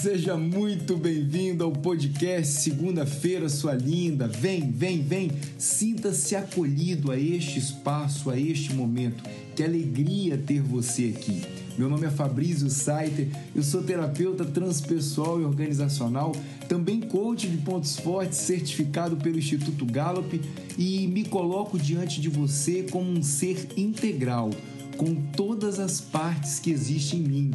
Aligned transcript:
Seja 0.00 0.34
muito 0.34 0.96
bem-vindo 0.96 1.62
ao 1.62 1.72
podcast 1.72 2.62
Segunda-feira, 2.62 3.50
sua 3.50 3.74
linda. 3.74 4.26
Vem, 4.26 4.70
vem, 4.70 5.02
vem. 5.02 5.30
Sinta-se 5.58 6.34
acolhido 6.34 7.12
a 7.12 7.18
este 7.18 7.58
espaço, 7.58 8.30
a 8.30 8.40
este 8.40 8.72
momento. 8.72 9.22
Que 9.54 9.62
alegria 9.62 10.38
ter 10.38 10.62
você 10.62 11.14
aqui. 11.14 11.42
Meu 11.76 11.90
nome 11.90 12.06
é 12.06 12.10
Fabrício 12.10 12.70
Saiter, 12.70 13.28
eu 13.54 13.62
sou 13.62 13.82
terapeuta 13.82 14.42
transpessoal 14.42 15.38
e 15.38 15.44
organizacional, 15.44 16.32
também 16.66 17.00
coach 17.00 17.46
de 17.46 17.58
pontos 17.58 17.98
fortes 17.98 18.38
certificado 18.38 19.18
pelo 19.18 19.38
Instituto 19.38 19.84
Gallup 19.84 20.40
e 20.78 21.06
me 21.08 21.26
coloco 21.26 21.78
diante 21.78 22.22
de 22.22 22.30
você 22.30 22.86
como 22.90 23.10
um 23.10 23.22
ser 23.22 23.68
integral, 23.76 24.48
com 24.96 25.14
todas 25.14 25.78
as 25.78 26.00
partes 26.00 26.58
que 26.58 26.70
existem 26.70 27.20
em 27.20 27.22
mim 27.22 27.50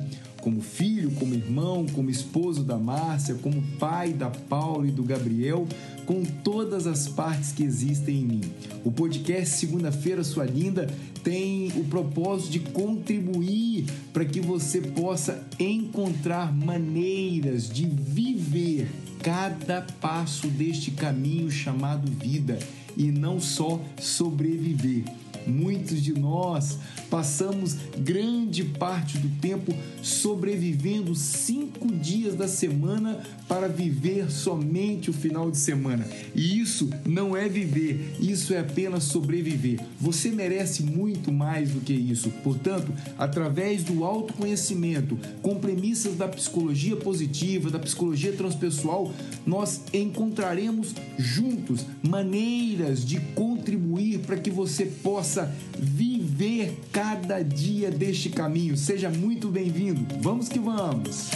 como 0.46 0.62
filho, 0.62 1.10
como 1.10 1.34
irmão, 1.34 1.88
como 1.92 2.08
esposo 2.08 2.64
da 2.64 2.78
Márcia, 2.78 3.34
como 3.42 3.64
pai 3.80 4.14
da 4.14 4.30
Paula 4.30 4.88
e 4.88 4.92
do 4.92 5.02
Gabriel, 5.02 5.68
com 6.06 6.24
todas 6.24 6.86
as 6.86 7.08
partes 7.08 7.52
que 7.52 7.64
existem 7.64 8.18
em 8.18 8.26
mim. 8.26 8.42
O 8.84 8.92
podcast 8.92 9.56
Segunda-feira, 9.58 10.24
sua 10.24 10.46
linda, 10.46 10.86
tem 11.24 11.70
o 11.76 11.86
propósito 11.86 12.52
de 12.52 12.60
contribuir 12.60 13.88
para 14.14 14.24
que 14.24 14.40
você 14.40 14.82
possa 14.82 15.44
encontrar 15.58 16.56
maneiras 16.56 17.68
de 17.68 17.88
viver 17.88 18.88
cada 19.24 19.82
passo 20.00 20.46
deste 20.46 20.92
caminho 20.92 21.50
chamado 21.50 22.06
vida 22.12 22.60
e 22.96 23.06
não 23.06 23.40
só 23.40 23.82
sobreviver. 24.00 25.06
Muitos 25.48 26.02
de 26.02 26.14
nós 26.14 26.78
passamos 27.10 27.76
grande 27.98 28.64
parte 28.64 29.18
do 29.18 29.30
tempo 29.40 29.74
sobrevivendo 30.02 31.16
cinco 31.16 31.94
dias 31.94 32.36
da 32.36 32.48
semana 32.48 33.20
para 33.48 33.68
viver 33.68 34.32
somente 34.32 35.10
o 35.10 35.14
final 35.14 35.52
de 35.52 35.58
semana. 35.58 36.06
E 36.34 36.60
isso 36.60 36.90
não 37.06 37.36
é 37.36 37.48
viver, 37.48 38.16
isso 38.20 38.54
é 38.54 38.60
apenas 38.60 39.04
sobreviver. 39.04 39.80
Você 40.00 40.30
merece 40.32 40.84
muito 40.84 41.32
mais 41.32 41.72
do 41.72 41.82
que 41.82 41.94
isso. 41.94 42.30
Portanto, 42.44 42.92
através 43.18 43.84
do 43.84 44.04
autoconhecimento, 44.04 45.18
com 45.42 45.56
premissas 45.56 46.16
da 46.16 46.28
psicologia 46.28 46.96
positiva, 46.96 47.70
da 47.70 47.80
psicologia 47.80 48.34
transpessoal, 48.34 49.12
nós 49.46 49.82
encontraremos 49.94 50.94
juntos 51.18 51.86
maneiras 52.02 53.06
de 53.06 53.20
contribuir 53.36 54.20
para 54.20 54.38
que 54.38 54.50
você 54.50 54.86
possa 54.86 55.35
viver 55.78 56.78
cada 56.92 57.42
dia 57.44 57.92
deste 57.92 58.30
caminho. 58.30 58.78
Seja 58.78 59.10
muito 59.10 59.50
bem-vindo. 59.50 60.06
Vamos 60.22 60.48
que 60.48 60.60
vamos! 60.60 61.30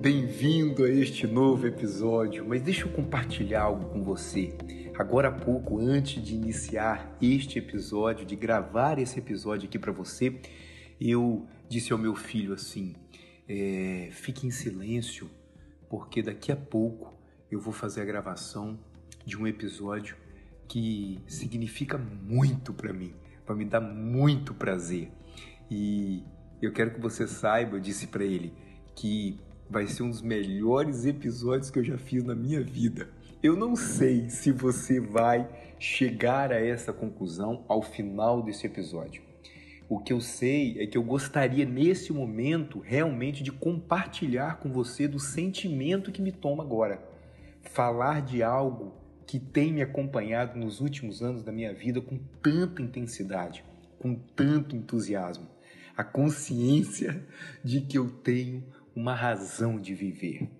Bem-vindo 0.00 0.84
a 0.84 0.88
este 0.88 1.26
novo 1.26 1.66
episódio, 1.66 2.42
mas 2.48 2.62
deixa 2.62 2.86
eu 2.86 2.88
compartilhar 2.88 3.64
algo 3.64 3.84
com 3.90 4.02
você. 4.02 4.54
Agora 5.00 5.28
há 5.28 5.32
pouco, 5.32 5.80
antes 5.80 6.22
de 6.22 6.34
iniciar 6.34 7.16
este 7.22 7.58
episódio, 7.58 8.26
de 8.26 8.36
gravar 8.36 8.98
esse 8.98 9.18
episódio 9.18 9.66
aqui 9.66 9.78
para 9.78 9.92
você, 9.92 10.38
eu 11.00 11.48
disse 11.70 11.90
ao 11.90 11.98
meu 11.98 12.14
filho 12.14 12.52
assim: 12.52 12.94
é, 13.48 14.10
fique 14.12 14.46
em 14.46 14.50
silêncio, 14.50 15.30
porque 15.88 16.22
daqui 16.22 16.52
a 16.52 16.56
pouco 16.56 17.18
eu 17.50 17.58
vou 17.58 17.72
fazer 17.72 18.02
a 18.02 18.04
gravação 18.04 18.78
de 19.24 19.38
um 19.38 19.46
episódio 19.46 20.18
que 20.68 21.18
significa 21.26 21.96
muito 21.96 22.74
para 22.74 22.92
mim, 22.92 23.14
para 23.46 23.56
me 23.56 23.64
dar 23.64 23.80
muito 23.80 24.52
prazer. 24.52 25.10
E 25.70 26.22
eu 26.60 26.74
quero 26.74 26.90
que 26.90 27.00
você 27.00 27.26
saiba, 27.26 27.76
eu 27.78 27.80
disse 27.80 28.06
para 28.08 28.22
ele, 28.22 28.52
que 28.94 29.40
vai 29.66 29.86
ser 29.86 30.02
um 30.02 30.10
dos 30.10 30.20
melhores 30.20 31.06
episódios 31.06 31.70
que 31.70 31.78
eu 31.78 31.84
já 31.84 31.96
fiz 31.96 32.22
na 32.22 32.34
minha 32.34 32.62
vida. 32.62 33.08
Eu 33.42 33.56
não 33.56 33.74
sei 33.74 34.28
se 34.28 34.52
você 34.52 35.00
vai 35.00 35.48
chegar 35.78 36.52
a 36.52 36.62
essa 36.62 36.92
conclusão 36.92 37.64
ao 37.66 37.80
final 37.80 38.42
desse 38.42 38.66
episódio. 38.66 39.22
O 39.88 39.98
que 39.98 40.12
eu 40.12 40.20
sei 40.20 40.78
é 40.78 40.86
que 40.86 40.98
eu 40.98 41.02
gostaria 41.02 41.64
nesse 41.64 42.12
momento 42.12 42.80
realmente 42.80 43.42
de 43.42 43.50
compartilhar 43.50 44.60
com 44.60 44.70
você 44.70 45.08
do 45.08 45.18
sentimento 45.18 46.12
que 46.12 46.20
me 46.20 46.30
toma 46.30 46.62
agora. 46.62 47.02
Falar 47.62 48.20
de 48.20 48.42
algo 48.42 48.92
que 49.26 49.40
tem 49.40 49.72
me 49.72 49.80
acompanhado 49.80 50.58
nos 50.58 50.82
últimos 50.82 51.22
anos 51.22 51.42
da 51.42 51.50
minha 51.50 51.72
vida 51.72 51.98
com 52.02 52.18
tanta 52.42 52.82
intensidade, 52.82 53.64
com 53.98 54.16
tanto 54.36 54.76
entusiasmo. 54.76 55.48
A 55.96 56.04
consciência 56.04 57.26
de 57.64 57.80
que 57.80 57.96
eu 57.96 58.10
tenho 58.10 58.62
uma 58.94 59.14
razão 59.14 59.80
de 59.80 59.94
viver. 59.94 60.59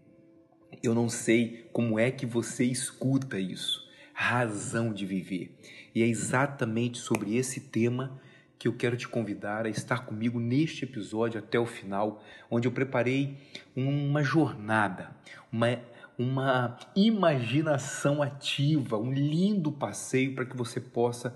Eu 0.83 0.95
não 0.95 1.11
sei 1.11 1.69
como 1.73 1.99
é 1.99 2.11
que 2.11 2.25
você 2.25 2.65
escuta 2.65 3.39
isso, 3.39 3.87
razão 4.15 4.95
de 4.95 5.05
viver. 5.05 5.55
E 5.95 6.03
é 6.03 6.07
exatamente 6.07 6.99
sobre 6.99 7.37
esse 7.37 7.61
tema 7.61 8.19
que 8.59 8.67
eu 8.67 8.73
quero 8.75 8.97
te 8.97 9.07
convidar 9.07 9.67
a 9.67 9.69
estar 9.69 10.07
comigo 10.07 10.41
neste 10.41 10.85
episódio 10.85 11.39
até 11.39 11.59
o 11.59 11.67
final, 11.67 12.23
onde 12.51 12.67
eu 12.67 12.73
preparei 12.73 13.37
uma 13.77 14.23
jornada, 14.23 15.11
uma, 15.53 15.79
uma 16.19 16.79
imaginação 16.97 18.23
ativa, 18.23 18.97
um 18.99 19.13
lindo 19.13 19.71
passeio 19.71 20.35
para 20.35 20.47
que 20.47 20.57
você 20.57 20.81
possa 20.81 21.35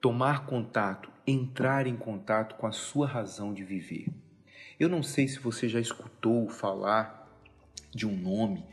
tomar 0.00 0.44
contato, 0.44 1.10
entrar 1.26 1.86
em 1.86 1.96
contato 1.96 2.56
com 2.56 2.66
a 2.66 2.72
sua 2.72 3.06
razão 3.06 3.54
de 3.54 3.64
viver. 3.64 4.08
Eu 4.78 4.88
não 4.88 5.02
sei 5.02 5.28
se 5.28 5.38
você 5.38 5.68
já 5.68 5.80
escutou 5.80 6.48
falar 6.48 7.21
de 7.94 8.06
um 8.06 8.16
nome 8.16 8.64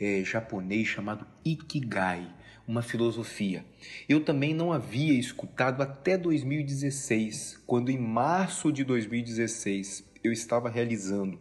é, 0.00 0.24
japonês 0.24 0.88
chamado 0.88 1.26
Ikigai, 1.44 2.28
uma 2.66 2.82
filosofia. 2.82 3.64
Eu 4.08 4.24
também 4.24 4.54
não 4.54 4.72
havia 4.72 5.12
escutado 5.12 5.82
até 5.82 6.16
2016, 6.16 7.62
quando 7.66 7.90
em 7.90 7.98
março 7.98 8.72
de 8.72 8.84
2016 8.84 10.04
eu 10.24 10.32
estava 10.32 10.68
realizando 10.68 11.38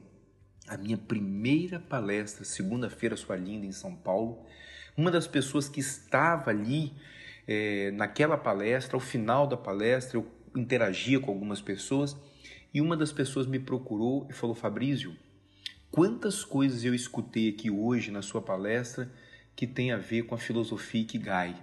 a 0.67 0.77
minha 0.77 0.97
primeira 0.97 1.79
palestra, 1.79 2.45
segunda-feira 2.45 3.15
sua 3.15 3.35
linda 3.35 3.65
em 3.65 3.71
São 3.71 3.95
Paulo. 3.95 4.45
Uma 4.95 5.11
das 5.11 5.27
pessoas 5.27 5.67
que 5.67 5.79
estava 5.79 6.49
ali 6.49 6.93
é, 7.47 7.91
naquela 7.91 8.37
palestra, 8.37 8.95
ao 8.95 8.99
final 8.99 9.47
da 9.47 9.57
palestra, 9.57 10.17
eu 10.17 10.27
interagia 10.55 11.19
com 11.19 11.31
algumas 11.31 11.61
pessoas 11.61 12.15
e 12.73 12.81
uma 12.81 12.95
das 12.95 13.11
pessoas 13.11 13.47
me 13.47 13.59
procurou 13.59 14.27
e 14.29 14.33
falou: 14.33 14.55
Fabrício, 14.55 15.15
quantas 15.91 16.43
coisas 16.43 16.85
eu 16.85 16.95
escutei 16.95 17.49
aqui 17.49 17.69
hoje 17.69 18.09
na 18.11 18.21
sua 18.21 18.41
palestra 18.41 19.11
que 19.55 19.67
tem 19.67 19.91
a 19.91 19.97
ver 19.97 20.23
com 20.23 20.33
a 20.33 20.37
filosofia 20.37 21.01
Ikigai. 21.01 21.55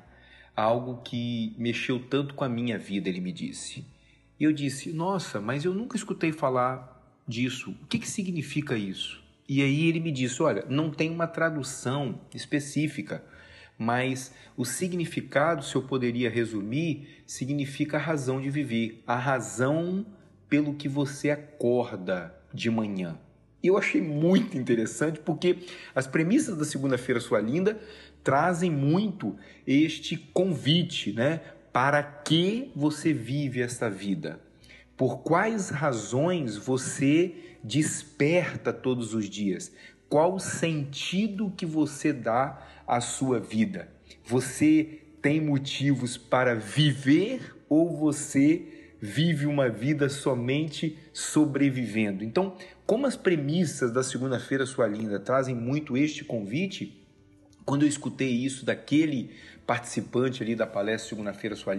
Algo 0.55 1.03
que 1.03 1.55
mexeu 1.57 1.99
tanto 1.99 2.35
com 2.35 2.45
a 2.45 2.49
minha 2.49 2.79
vida, 2.79 3.09
ele 3.09 3.21
me 3.21 3.33
disse. 3.33 3.87
E 4.39 4.45
eu 4.45 4.53
disse: 4.53 4.93
Nossa, 4.93 5.41
mas 5.41 5.65
eu 5.65 5.73
nunca 5.73 5.97
escutei 5.97 6.33
falar 6.33 7.21
disso. 7.27 7.71
O 7.83 7.87
que, 7.87 7.99
que 7.99 8.09
significa 8.09 8.77
isso? 8.77 9.23
E 9.49 9.63
aí 9.63 9.87
ele 9.87 10.01
me 10.01 10.11
disse: 10.11 10.43
Olha, 10.43 10.65
não 10.69 10.91
tem 10.91 11.11
uma 11.11 11.27
tradução 11.27 12.21
específica, 12.35 13.25
mas 13.79 14.35
o 14.57 14.65
significado, 14.65 15.65
se 15.65 15.77
eu 15.77 15.83
poderia 15.83 16.29
resumir, 16.29 17.23
significa 17.25 17.97
a 17.97 18.01
razão 18.01 18.41
de 18.41 18.51
viver, 18.51 19.03
a 19.07 19.17
razão 19.17 20.05
pelo 20.49 20.75
que 20.75 20.89
você 20.89 21.31
acorda 21.31 22.35
de 22.53 22.69
manhã. 22.69 23.17
Eu 23.63 23.77
achei 23.77 24.01
muito 24.01 24.57
interessante 24.57 25.19
porque 25.19 25.59
as 25.95 26.07
premissas 26.07 26.57
da 26.57 26.65
segunda-feira 26.65 27.21
sua 27.21 27.41
linda 27.41 27.79
trazem 28.23 28.71
muito 28.71 29.37
este 29.67 30.17
convite, 30.17 31.13
né? 31.13 31.41
Para 31.73 32.03
que 32.03 32.71
você 32.75 33.13
vive 33.13 33.61
esta 33.61 33.91
vida? 33.91 34.41
Por 34.97 35.19
quais 35.19 35.71
razões 35.71 36.57
você 36.57 37.35
desperta 37.63 38.73
todos 38.73 39.15
os 39.15 39.29
dias? 39.29 39.73
Qual 40.09 40.35
o 40.35 40.41
sentido 40.41 41.53
que 41.57 41.67
você 41.67 42.13
dá 42.13 42.67
à 42.87 43.01
sua 43.01 43.39
vida? 43.39 43.89
Você 44.25 45.03
tem 45.21 45.41
motivos 45.41 46.17
para 46.17 46.55
viver 46.55 47.57
ou 47.69 47.97
você 47.97 48.78
vive 49.01 49.47
uma 49.47 49.69
vida 49.69 50.09
somente 50.09 50.99
sobrevivendo. 51.13 52.25
Então, 52.25 52.57
como 52.87 53.07
as 53.07 53.17
premissas 53.17 53.93
da 53.93 54.03
segunda-feira 54.03 54.67
sua 54.67 54.87
linda 54.87 55.21
trazem 55.21 55.55
muito 55.55 55.97
este 55.97 56.25
convite, 56.25 57.07
quando 57.65 57.83
eu 57.83 57.89
escutei 57.89 58.31
isso 58.31 58.65
daquele 58.65 59.31
participante 59.67 60.43
ali 60.43 60.55
da 60.57 60.67
palestra 60.67 61.11
Segunda-feira 61.11 61.55
Sua 61.55 61.77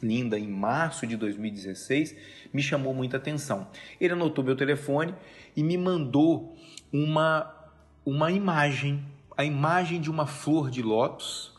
Linda 0.00 0.38
em 0.38 0.46
março 0.46 1.04
de 1.04 1.16
2016, 1.16 2.14
me 2.52 2.62
chamou 2.62 2.94
muita 2.94 3.16
atenção. 3.16 3.66
Ele 4.00 4.12
anotou 4.12 4.44
meu 4.44 4.54
telefone 4.54 5.12
e 5.56 5.64
me 5.64 5.76
mandou 5.76 6.56
uma, 6.92 7.52
uma 8.06 8.30
imagem, 8.30 9.04
a 9.36 9.44
imagem 9.44 10.00
de 10.00 10.08
uma 10.08 10.24
flor 10.24 10.70
de 10.70 10.80
lótus 10.80 11.52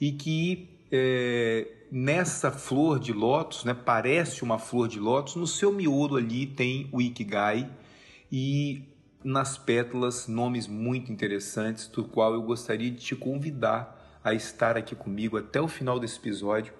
e 0.00 0.10
que 0.10 0.68
é, 0.90 1.68
nessa 1.90 2.52
flor 2.52 2.98
de 3.00 3.12
lótus, 3.12 3.64
né, 3.64 3.74
parece 3.74 4.42
uma 4.42 4.58
flor 4.58 4.88
de 4.88 5.00
lótus, 5.00 5.34
no 5.34 5.46
seu 5.46 5.72
miolo 5.72 6.16
ali 6.16 6.46
tem 6.46 6.88
o 6.92 7.00
Ikigai 7.00 7.68
e 8.30 8.84
nas 9.24 9.58
pétalas 9.58 10.28
nomes 10.28 10.66
muito 10.66 11.12
interessantes, 11.12 11.88
do 11.88 12.04
qual 12.04 12.32
eu 12.32 12.42
gostaria 12.42 12.90
de 12.90 12.98
te 12.98 13.16
convidar 13.16 14.20
a 14.22 14.32
estar 14.32 14.76
aqui 14.76 14.94
comigo 14.94 15.36
até 15.36 15.60
o 15.60 15.68
final 15.68 15.98
desse 15.98 16.18
episódio, 16.18 16.72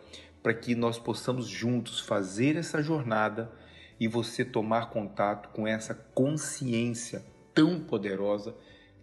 para 0.43 0.55
que 0.55 0.75
nós 0.75 0.99
possamos 0.99 1.47
juntos 1.47 2.01
fazer 2.01 2.57
essa 2.57 2.83
jornada 2.83 3.51
e 3.99 4.09
você 4.09 4.45
tomar 4.45 4.89
contato 4.91 5.51
com 5.51 5.67
essa 5.67 5.95
consciência 5.95 7.23
tão 7.55 7.81
poderosa 7.81 8.55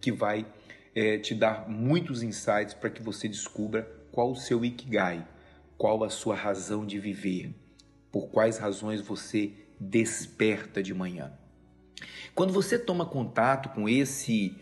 que 0.02 0.12
vai 0.12 0.48
é, 0.96 1.18
te 1.20 1.36
dar 1.36 1.70
muitos 1.70 2.24
insights 2.24 2.74
para 2.74 2.90
que 2.90 3.04
você 3.04 3.28
descubra 3.28 3.88
qual 4.12 4.32
o 4.32 4.36
seu 4.36 4.66
Ikigai, 4.66 5.28
qual 5.78 6.04
a 6.04 6.10
sua 6.10 6.36
razão 6.36 6.86
de 6.86 7.00
viver, 7.00 7.54
por 8.12 8.30
quais 8.30 8.58
razões 8.58 9.02
você 9.02 9.52
desperta 9.80 10.82
de 10.82 10.94
manhã. 10.94 11.32
Quando 12.34 12.54
você 12.54 12.78
toma 12.78 13.06
contato 13.06 13.70
com 13.70 13.88
esse 13.88 14.56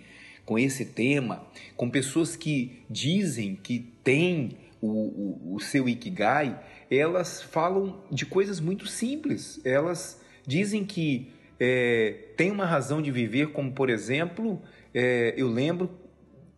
com 0.45 0.59
esse 0.59 0.85
tema, 0.85 1.47
com 1.75 1.89
pessoas 1.89 2.35
que 2.35 2.85
dizem 2.87 3.55
que 3.55 3.79
têm 4.03 4.57
o, 4.79 4.87
o, 4.87 5.55
o 5.55 5.59
seu 5.59 5.89
Ikigai, 5.89 6.63
elas 6.89 7.41
falam 7.41 8.03
de 8.11 8.27
coisas 8.27 8.59
muito 8.59 8.85
simples. 8.85 9.59
Elas 9.65 10.21
dizem 10.45 10.85
que 10.85 11.33
é, 11.59 12.29
tem 12.37 12.51
uma 12.51 12.65
razão 12.65 13.01
de 13.01 13.09
viver, 13.11 13.51
como 13.51 13.71
por 13.71 13.89
exemplo, 13.89 14.61
é, 14.93 15.33
eu 15.35 15.47
lembro, 15.47 15.89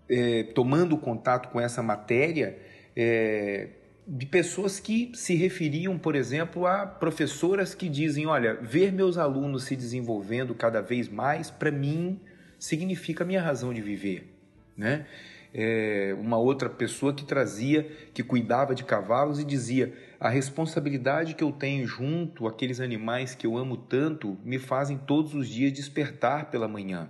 é, 0.10 0.44
tomando 0.44 0.98
contato 0.98 1.50
com 1.50 1.60
essa 1.60 1.82
matéria, 1.82 2.58
é, 2.96 3.70
de 4.08 4.26
pessoas 4.26 4.80
que 4.80 5.12
se 5.14 5.36
referiam, 5.36 6.00
por 6.00 6.16
exemplo, 6.16 6.66
a 6.66 6.86
professoras 6.86 7.76
que 7.76 7.90
dizem: 7.90 8.26
olha, 8.26 8.54
ver 8.56 8.94
meus 8.94 9.18
alunos 9.18 9.66
se 9.66 9.76
desenvolvendo 9.76 10.56
cada 10.56 10.82
vez 10.82 11.10
mais, 11.10 11.52
para 11.52 11.70
mim, 11.70 12.20
significa 12.58 13.26
minha 13.26 13.42
razão 13.42 13.74
de 13.74 13.82
viver. 13.82 14.34
Né? 14.78 15.06
É, 15.54 16.16
uma 16.20 16.38
outra 16.38 16.70
pessoa 16.70 17.14
que 17.14 17.26
trazia, 17.26 17.84
que 18.14 18.24
cuidava 18.24 18.74
de 18.74 18.86
cavalos 18.86 19.40
e 19.40 19.44
dizia: 19.44 19.94
a 20.18 20.30
responsabilidade 20.30 21.36
que 21.36 21.44
eu 21.44 21.52
tenho 21.52 21.86
junto 21.86 22.48
àqueles 22.48 22.80
animais 22.80 23.36
que 23.36 23.46
eu 23.46 23.58
amo 23.58 23.76
tanto 23.76 24.38
me 24.46 24.58
fazem 24.58 24.98
todos 24.98 25.34
os 25.34 25.50
dias 25.50 25.74
despertar 25.74 26.50
pela 26.50 26.68
manhã. 26.68 27.10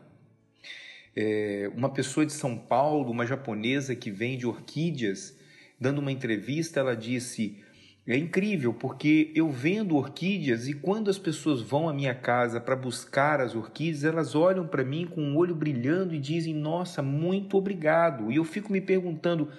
É, 1.16 1.70
uma 1.76 1.90
pessoa 1.90 2.26
de 2.26 2.34
São 2.34 2.58
Paulo, 2.58 3.12
uma 3.12 3.26
japonesa 3.26 3.96
que 3.96 4.10
vende 4.10 4.48
orquídeas, 4.48 5.37
dando 5.80 6.00
uma 6.00 6.12
entrevista, 6.12 6.80
ela 6.80 6.96
disse: 6.96 7.64
é 8.08 8.16
incrível 8.16 8.74
porque 8.74 9.34
eu 9.36 9.52
vendo 9.52 9.98
orquídeas 9.98 10.66
e 10.70 10.74
quando 10.74 11.10
as 11.10 11.18
pessoas 11.18 11.62
vão 11.62 11.90
à 11.90 11.94
minha 11.94 12.16
casa 12.16 12.62
para 12.62 12.74
buscar 12.74 13.42
as 13.42 13.54
orquídeas, 13.54 14.06
elas 14.06 14.34
olham 14.34 14.66
para 14.66 14.82
mim 14.82 15.06
com 15.06 15.20
o 15.20 15.26
um 15.26 15.36
olho 15.36 15.54
brilhando 15.54 16.16
e 16.16 16.20
dizem: 16.20 16.54
Nossa, 16.54 17.02
muito 17.02 17.58
obrigado. 17.58 18.32
E 18.32 18.38
eu 18.38 18.46
fico 18.46 18.72
me 18.72 18.80
perguntando. 18.80 19.50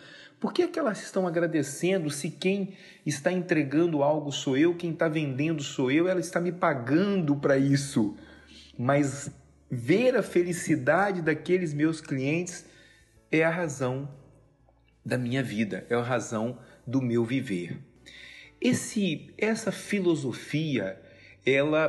Por 0.40 0.52
que, 0.52 0.62
é 0.62 0.68
que 0.68 0.78
elas 0.78 1.02
estão 1.02 1.26
agradecendo 1.26 2.08
se 2.10 2.30
quem 2.30 2.74
está 3.04 3.30
entregando 3.30 4.04
algo 4.04 4.30
sou 4.30 4.56
eu, 4.56 4.74
quem 4.74 4.92
está 4.92 5.08
vendendo 5.08 5.62
sou 5.62 5.90
eu, 5.90 6.08
ela 6.08 6.20
está 6.20 6.40
me 6.40 6.52
pagando 6.52 7.36
para 7.36 7.58
isso? 7.58 8.16
Mas 8.78 9.30
ver 9.68 10.16
a 10.16 10.22
felicidade 10.22 11.20
daqueles 11.20 11.74
meus 11.74 12.00
clientes 12.00 12.64
é 13.30 13.44
a 13.44 13.50
razão 13.50 14.08
da 15.08 15.16
minha 15.16 15.42
vida, 15.42 15.86
é 15.88 15.94
a 15.94 16.02
razão 16.02 16.58
do 16.86 17.00
meu 17.00 17.24
viver. 17.24 17.78
Esse, 18.60 19.32
essa 19.38 19.72
filosofia, 19.72 21.00
ela 21.46 21.88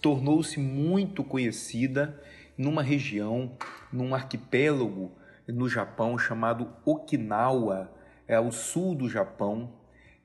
tornou-se 0.00 0.60
muito 0.60 1.24
conhecida 1.24 2.22
numa 2.56 2.84
região, 2.84 3.56
num 3.92 4.14
arquipélago 4.14 5.10
no 5.48 5.68
Japão 5.68 6.16
chamado 6.16 6.72
Okinawa, 6.84 7.92
é 8.28 8.36
ao 8.36 8.52
sul 8.52 8.94
do 8.94 9.08
Japão. 9.08 9.72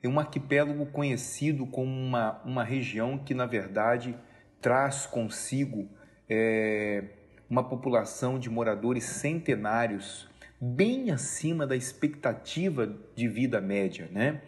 É 0.04 0.08
um 0.08 0.20
arquipélago 0.20 0.86
conhecido 0.86 1.66
como 1.66 1.90
uma, 1.90 2.40
uma 2.46 2.64
região 2.64 3.18
que, 3.18 3.34
na 3.34 3.48
verdade, 3.48 4.16
traz 4.62 5.08
consigo 5.08 5.90
é, 6.30 7.04
uma 7.50 7.64
população 7.68 8.38
de 8.38 8.48
moradores 8.48 9.06
centenários 9.06 10.30
bem 10.60 11.12
acima 11.12 11.68
da 11.68 11.76
expectativa 11.76 12.96
de 13.16 13.28
vida 13.28 13.60
média, 13.60 14.10
né? 14.12 14.42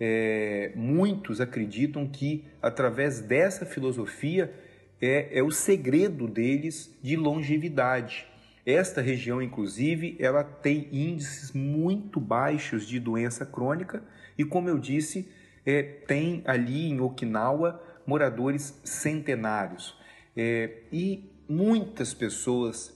É, 0.00 0.72
muitos 0.76 1.40
acreditam 1.40 2.06
que 2.06 2.44
através 2.62 3.20
dessa 3.20 3.66
filosofia 3.66 4.52
é, 5.00 5.38
é 5.38 5.42
o 5.42 5.50
segredo 5.50 6.28
deles 6.28 6.96
de 7.02 7.16
longevidade. 7.16 8.26
Esta 8.64 9.00
região, 9.00 9.40
inclusive, 9.42 10.16
ela 10.20 10.44
tem 10.44 10.88
índices 10.92 11.52
muito 11.52 12.20
baixos 12.20 12.86
de 12.86 13.00
doença 13.00 13.46
crônica 13.46 14.02
e, 14.36 14.44
como 14.44 14.68
eu 14.68 14.78
disse, 14.78 15.28
é, 15.64 15.82
tem 15.82 16.42
ali 16.44 16.88
em 16.88 17.00
Okinawa 17.00 17.82
moradores 18.06 18.80
centenários. 18.84 19.98
É, 20.36 20.82
e 20.92 21.30
muitas 21.48 22.14
pessoas 22.14 22.94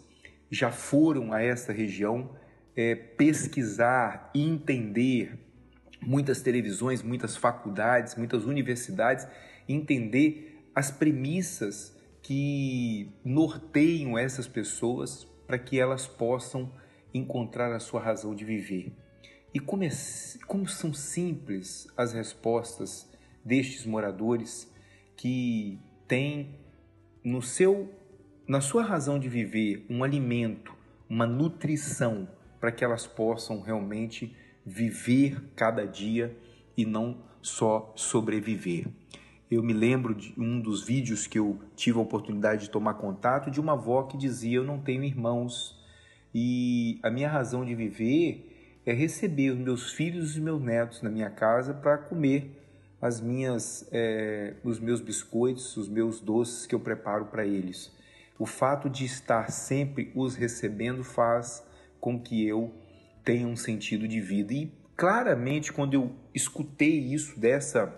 já 0.50 0.70
foram 0.70 1.32
a 1.32 1.43
essa 1.43 1.73
região 1.73 2.31
é, 2.76 2.94
pesquisar, 2.94 4.30
entender 4.34 5.38
muitas 6.00 6.40
televisões, 6.42 7.02
muitas 7.02 7.36
faculdades, 7.36 8.16
muitas 8.16 8.44
universidades, 8.44 9.26
entender 9.69 10.66
as 10.74 10.90
premissas 10.90 11.96
que 12.22 13.12
norteiam 13.24 14.16
essas 14.16 14.48
pessoas 14.48 15.24
para 15.46 15.58
que 15.58 15.78
elas 15.78 16.06
possam 16.06 16.72
encontrar 17.12 17.72
a 17.72 17.80
sua 17.80 18.00
razão 18.00 18.34
de 18.34 18.44
viver. 18.44 18.92
E 19.52 19.60
como, 19.60 19.84
é, 19.84 19.90
como 20.46 20.66
são 20.66 20.94
simples 20.94 21.86
as 21.96 22.12
respostas 22.12 23.10
destes 23.44 23.84
moradores 23.84 24.72
que 25.16 25.78
têm 26.08 26.58
no 27.23 27.42
seu, 27.42 27.92
na 28.49 28.61
sua 28.61 28.82
razão 28.82 29.18
de 29.18 29.28
viver 29.28 29.85
um 29.90 30.02
alimento, 30.02 30.75
uma 31.08 31.26
nutrição 31.26 32.26
para 32.62 32.71
que 32.71 32.85
elas 32.85 33.09
possam 33.09 33.61
realmente 33.61 34.37
viver 34.64 35.42
cada 35.57 35.85
dia 35.85 36.37
e 36.76 36.87
não 36.87 37.19
só 37.42 37.92
sobreviver. 37.97 38.87
Eu 39.50 39.64
me 39.64 39.73
lembro 39.73 40.14
de 40.14 40.33
um 40.38 40.61
dos 40.61 40.87
vídeos 40.87 41.26
que 41.26 41.40
eu 41.40 41.59
tive 41.75 41.99
a 41.99 42.02
oportunidade 42.02 42.62
de 42.62 42.71
tomar 42.71 42.95
contato 42.95 43.50
de 43.50 43.61
uma 43.61 43.73
avó 43.73 44.04
que 44.04 44.16
dizia: 44.16 44.59
Eu 44.59 44.64
não 44.64 44.78
tenho 44.78 45.02
irmãos 45.02 45.76
e 46.33 47.00
a 47.02 47.11
minha 47.11 47.28
razão 47.28 47.64
de 47.64 47.75
viver 47.75 48.78
é 48.87 48.92
receber 48.92 49.50
os 49.50 49.59
meus 49.59 49.90
filhos 49.90 50.37
e 50.37 50.40
meus 50.40 50.62
netos 50.62 51.02
na 51.02 51.11
minha 51.11 51.31
casa 51.31 51.75
para 51.75 51.99
comer 51.99 52.62
as 53.00 53.21
minhas, 53.21 53.88
é, 53.90 54.54
os 54.62 54.78
meus 54.78 55.00
biscoitos, 55.00 55.76
os 55.76 55.88
meus 55.88 56.21
doces 56.21 56.64
que 56.64 56.76
eu 56.76 56.81
preparo 56.81 57.25
para 57.25 57.45
eles. 57.45 57.90
O 58.38 58.47
fato 58.47 58.88
de 58.88 59.04
estar 59.04 59.50
sempre 59.50 60.12
os 60.14 60.37
recebendo 60.37 61.02
faz 61.02 61.72
com 62.02 62.18
que 62.18 62.44
eu 62.44 62.75
tenha 63.25 63.47
um 63.47 63.54
sentido 63.54 64.09
de 64.09 64.21
vida. 64.21 64.52
E 64.52 64.73
claramente, 64.97 65.73
quando 65.73 65.94
eu 65.94 66.11
escutei 66.35 66.99
isso 66.99 67.38
dessa 67.38 67.94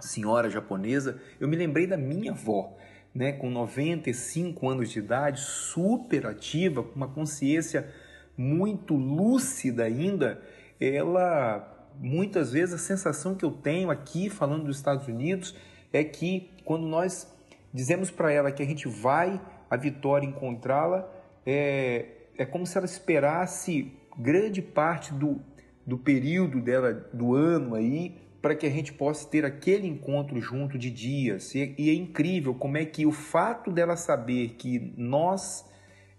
senhora 0.00 0.50
japonesa, 0.50 1.22
eu 1.38 1.46
me 1.46 1.54
lembrei 1.56 1.86
da 1.86 1.96
minha 1.96 2.32
avó, 2.32 2.76
né, 3.14 3.32
com 3.32 3.48
95 3.48 4.68
anos 4.68 4.90
de 4.90 4.98
idade, 4.98 5.40
super 5.40 6.26
ativa, 6.26 6.82
com 6.82 6.96
uma 6.96 7.06
consciência 7.06 7.88
muito 8.36 8.96
lúcida 8.96 9.84
ainda. 9.84 10.42
Ela, 10.80 11.88
muitas 12.00 12.50
vezes, 12.50 12.74
a 12.74 12.78
sensação 12.78 13.36
que 13.36 13.44
eu 13.44 13.52
tenho 13.52 13.92
aqui, 13.92 14.28
falando 14.28 14.64
dos 14.64 14.76
Estados 14.76 15.06
Unidos, 15.06 15.54
é 15.92 16.02
que 16.02 16.50
quando 16.64 16.84
nós 16.84 17.32
dizemos 17.72 18.10
para 18.10 18.32
ela 18.32 18.50
que 18.50 18.62
a 18.62 18.66
gente 18.66 18.88
vai 18.88 19.40
a 19.70 19.76
Vitória 19.76 20.26
encontrá-la, 20.26 21.08
é, 21.46 22.06
é 22.38 22.44
como 22.44 22.66
se 22.66 22.76
ela 22.76 22.86
esperasse 22.86 23.92
grande 24.18 24.62
parte 24.62 25.12
do, 25.12 25.40
do 25.86 25.98
período 25.98 26.60
dela, 26.60 26.92
do 27.12 27.34
ano 27.34 27.74
aí, 27.74 28.16
para 28.40 28.54
que 28.54 28.66
a 28.66 28.70
gente 28.70 28.92
possa 28.92 29.28
ter 29.28 29.44
aquele 29.44 29.86
encontro 29.86 30.40
junto 30.40 30.78
de 30.78 30.90
dias. 30.90 31.54
E, 31.54 31.74
e 31.76 31.90
é 31.90 31.94
incrível 31.94 32.54
como 32.54 32.76
é 32.76 32.84
que 32.84 33.04
o 33.04 33.12
fato 33.12 33.72
dela 33.72 33.96
saber 33.96 34.50
que 34.50 34.94
nós 34.96 35.68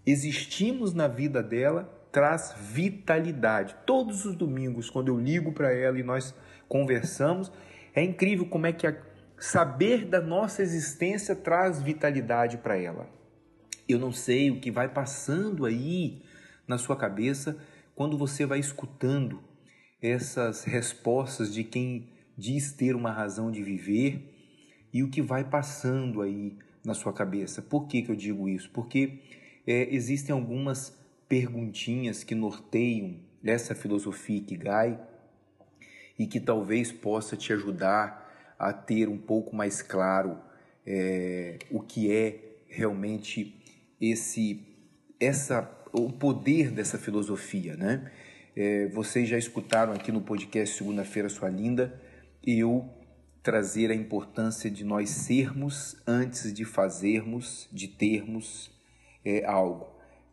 existimos 0.06 0.94
na 0.94 1.08
vida 1.08 1.42
dela 1.42 1.94
traz 2.12 2.56
vitalidade. 2.60 3.76
Todos 3.86 4.26
os 4.26 4.36
domingos, 4.36 4.90
quando 4.90 5.10
eu 5.10 5.20
ligo 5.20 5.52
para 5.52 5.74
ela 5.74 6.00
e 6.00 6.04
nós 6.04 6.34
conversamos, 6.68 7.52
é 7.94 8.04
incrível 8.04 8.46
como 8.46 8.66
é 8.66 8.74
que 8.74 8.88
a, 8.88 8.96
saber 9.38 10.06
da 10.06 10.20
nossa 10.20 10.62
existência 10.62 11.36
traz 11.36 11.82
vitalidade 11.82 12.58
para 12.58 12.78
ela. 12.78 13.08
Eu 13.88 14.00
não 14.00 14.12
sei 14.12 14.52
o 14.52 14.60
que 14.60 14.70
vai 14.70 14.90
passando 14.90 15.66
aí 15.66 16.22
na 16.68 16.78
sua 16.78 16.98
cabeça 16.98 17.58
quando 17.96 18.18
você 18.18 18.46
vai 18.46 18.60
escutando 18.60 19.42
essas 20.02 20.66
respostas 20.66 21.54
de 21.54 21.64
quem 21.64 22.10
diz 22.38 22.74
ter 22.74 22.96
uma 22.96 23.12
razão 23.12 23.50
de 23.50 23.64
viver 23.64 24.34
e 24.94 25.04
o 25.04 25.10
que 25.10 25.22
vai 25.22 25.44
passando 25.44 26.22
aí 26.22 26.58
na 26.84 26.94
sua 26.94 27.14
cabeça. 27.14 27.62
Por 27.62 27.88
que, 27.88 28.02
que 28.02 28.12
eu 28.12 28.16
digo 28.16 28.50
isso? 28.50 28.70
Porque 28.72 29.20
é, 29.66 29.94
existem 29.94 30.34
algumas 30.34 30.98
perguntinhas 31.30 32.24
que 32.24 32.36
norteiam 32.36 33.16
essa 33.44 33.74
filosofia 33.74 34.38
Ikigai 34.38 35.00
e 36.20 36.28
que 36.28 36.40
talvez 36.42 36.92
possa 36.92 37.38
te 37.38 37.54
ajudar 37.54 38.56
a 38.60 38.74
ter 38.74 39.08
um 39.08 39.18
pouco 39.18 39.56
mais 39.56 39.82
claro 39.82 40.38
é, 40.86 41.60
o 41.72 41.80
que 41.80 42.12
é 42.12 42.58
realmente 42.68 43.56
esse 44.00 44.66
essa 45.20 45.74
o 45.92 46.12
poder 46.12 46.72
dessa 46.72 46.98
filosofia, 46.98 47.76
né? 47.76 48.12
É, 48.56 48.88
vocês 48.88 49.28
já 49.28 49.38
escutaram 49.38 49.94
aqui 49.94 50.12
no 50.12 50.22
podcast 50.22 50.78
Segunda-feira 50.78 51.30
Sua 51.30 51.50
Linda 51.50 52.02
eu 52.46 52.90
trazer 53.44 53.92
a 53.92 53.96
importância 53.96 54.70
de 54.70 54.84
nós 54.84 55.10
sermos 55.10 55.96
antes 56.06 56.52
de 56.54 56.66
fazermos, 56.66 57.68
de 57.72 57.88
termos 57.88 58.72
é, 59.24 59.46
algo. 59.46 59.88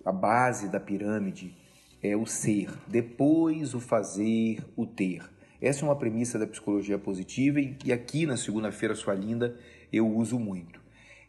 A 0.04 0.12
base 0.12 0.68
da 0.68 0.80
pirâmide 0.80 1.54
é 2.02 2.16
o 2.16 2.26
ser, 2.26 2.68
depois 2.88 3.75
o 3.75 3.80
fazer, 3.80 4.59
o 4.76 4.87
ter. 4.87 5.23
Essa 5.61 5.85
é 5.85 5.88
uma 5.88 5.97
premissa 5.97 6.38
da 6.38 6.47
psicologia 6.47 6.99
positiva 6.99 7.59
e 7.61 7.92
aqui 7.92 8.26
na 8.26 8.37
segunda-feira, 8.37 8.94
sua 8.94 9.14
linda, 9.14 9.59
eu 9.92 10.06
uso 10.06 10.38
muito. 10.38 10.83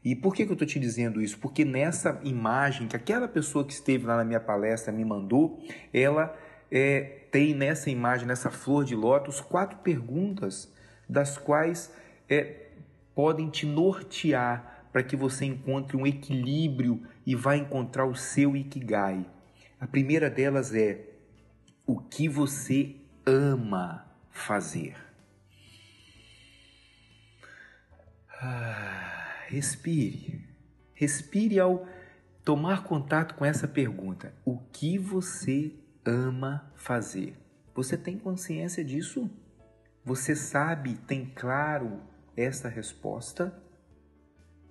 E 0.05 0.15
por 0.15 0.35
que, 0.35 0.45
que 0.45 0.51
eu 0.51 0.53
estou 0.53 0.67
te 0.67 0.79
dizendo 0.79 1.19
isso? 1.19 1.39
Porque 1.39 1.65
nessa 1.65 2.21
imagem 2.24 2.88
que 2.88 2.95
aquela 2.95 3.27
pessoa 3.27 3.65
que 3.65 3.74
esteve 3.74 4.05
lá 4.05 4.15
na 4.15 4.24
minha 4.24 4.39
palestra 4.39 4.93
me 4.93 5.03
mandou, 5.03 5.59
ela 5.91 6.38
é, 6.71 7.24
tem 7.31 7.55
nessa 7.55 7.89
imagem, 7.89 8.27
nessa 8.27 8.51
flor 8.51 8.85
de 8.85 8.95
lótus, 8.95 9.41
quatro 9.41 9.79
perguntas 9.79 10.71
das 11.09 11.39
quais 11.39 11.91
é, 12.29 12.67
podem 13.15 13.50
te 13.50 13.65
nortear 13.65 14.85
para 14.93 15.01
que 15.01 15.15
você 15.15 15.45
encontre 15.45 15.97
um 15.97 16.05
equilíbrio 16.05 17.01
e 17.25 17.33
vá 17.33 17.57
encontrar 17.57 18.05
o 18.05 18.15
seu 18.15 18.55
Ikigai. 18.55 19.25
A 19.81 19.88
primeira 19.88 20.29
delas 20.29 20.74
é 20.75 21.01
o 21.83 22.00
que 22.00 22.29
você 22.29 22.95
ama 23.25 24.05
fazer. 24.29 24.95
Ah, 28.39 29.14
respire. 29.47 30.43
Respire 30.93 31.59
ao 31.59 31.87
tomar 32.43 32.83
contato 32.83 33.35
com 33.35 33.45
essa 33.45 33.67
pergunta. 33.67 34.33
O 34.45 34.57
que 34.57 34.97
você 34.97 35.73
ama 36.05 36.71
fazer? 36.75 37.35
Você 37.73 37.97
tem 37.97 38.17
consciência 38.17 38.83
disso? 38.83 39.29
Você 40.03 40.35
sabe, 40.35 40.95
tem 41.07 41.25
claro 41.25 41.99
essa 42.37 42.69
resposta? 42.69 43.53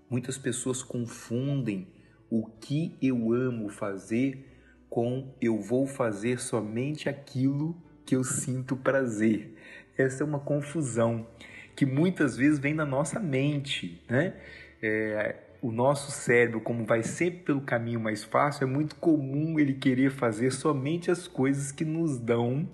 Muitas 0.08 0.38
pessoas 0.38 0.82
confundem 0.82 1.88
o 2.30 2.46
que 2.46 2.96
eu 3.02 3.32
amo 3.32 3.68
fazer 3.68 4.52
com 4.88 5.34
eu 5.40 5.60
vou 5.60 5.86
fazer 5.86 6.40
somente 6.40 7.08
aquilo 7.08 7.76
que 8.06 8.14
eu 8.14 8.22
sinto 8.22 8.76
prazer. 8.76 9.56
Essa 9.98 10.22
é 10.22 10.26
uma 10.26 10.38
confusão 10.38 11.26
que 11.74 11.86
muitas 11.86 12.36
vezes 12.36 12.58
vem 12.58 12.74
na 12.74 12.84
nossa 12.84 13.18
mente, 13.18 14.02
né? 14.08 14.34
É, 14.82 15.36
o 15.62 15.72
nosso 15.72 16.10
cérebro, 16.10 16.60
como 16.60 16.84
vai 16.84 17.02
sempre 17.02 17.40
pelo 17.40 17.60
caminho 17.62 17.98
mais 17.98 18.22
fácil, 18.22 18.64
é 18.64 18.66
muito 18.66 18.96
comum 18.96 19.58
ele 19.58 19.74
querer 19.74 20.10
fazer 20.10 20.50
somente 20.50 21.10
as 21.10 21.26
coisas 21.26 21.72
que 21.72 21.84
nos 21.84 22.18
dão 22.18 22.68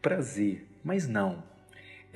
prazer. 0.00 0.64
Mas 0.84 1.08
não 1.08 1.42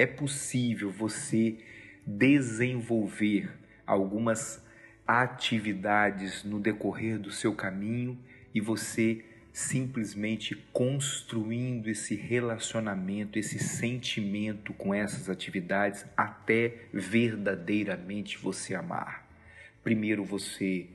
é 0.00 0.06
possível 0.06 0.90
você 0.90 1.58
desenvolver 2.06 3.50
algumas 3.86 4.64
atividades 5.06 6.42
no 6.42 6.58
decorrer 6.58 7.18
do 7.18 7.30
seu 7.30 7.54
caminho 7.54 8.18
e 8.54 8.62
você 8.62 9.22
simplesmente 9.52 10.54
construindo 10.72 11.88
esse 11.88 12.14
relacionamento, 12.14 13.38
esse 13.38 13.58
sentimento 13.58 14.72
com 14.72 14.94
essas 14.94 15.28
atividades 15.28 16.04
até 16.16 16.84
verdadeiramente 16.92 18.38
você 18.38 18.74
amar. 18.74 19.26
Primeiro 19.82 20.24
você 20.24 20.86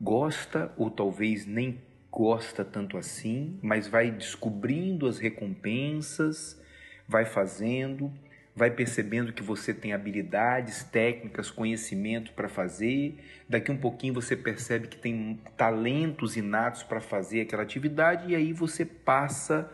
gosta 0.00 0.72
ou 0.76 0.90
talvez 0.90 1.46
nem 1.46 1.80
gosta 2.10 2.64
tanto 2.64 2.96
assim, 2.96 3.58
mas 3.62 3.86
vai 3.86 4.10
descobrindo 4.10 5.06
as 5.06 5.18
recompensas, 5.18 6.60
vai 7.06 7.24
fazendo 7.24 8.12
vai 8.56 8.70
percebendo 8.70 9.34
que 9.34 9.42
você 9.42 9.74
tem 9.74 9.92
habilidades, 9.92 10.82
técnicas, 10.82 11.50
conhecimento 11.50 12.32
para 12.32 12.48
fazer. 12.48 13.22
Daqui 13.46 13.70
um 13.70 13.76
pouquinho 13.76 14.14
você 14.14 14.34
percebe 14.34 14.88
que 14.88 14.96
tem 14.96 15.38
talentos 15.58 16.38
inatos 16.38 16.82
para 16.82 16.98
fazer 16.98 17.42
aquela 17.42 17.62
atividade 17.62 18.32
e 18.32 18.34
aí 18.34 18.54
você 18.54 18.86
passa, 18.86 19.70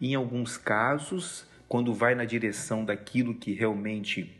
em 0.00 0.14
alguns 0.14 0.56
casos, 0.56 1.44
quando 1.68 1.92
vai 1.92 2.14
na 2.14 2.24
direção 2.24 2.84
daquilo 2.84 3.34
que 3.34 3.52
realmente 3.52 4.32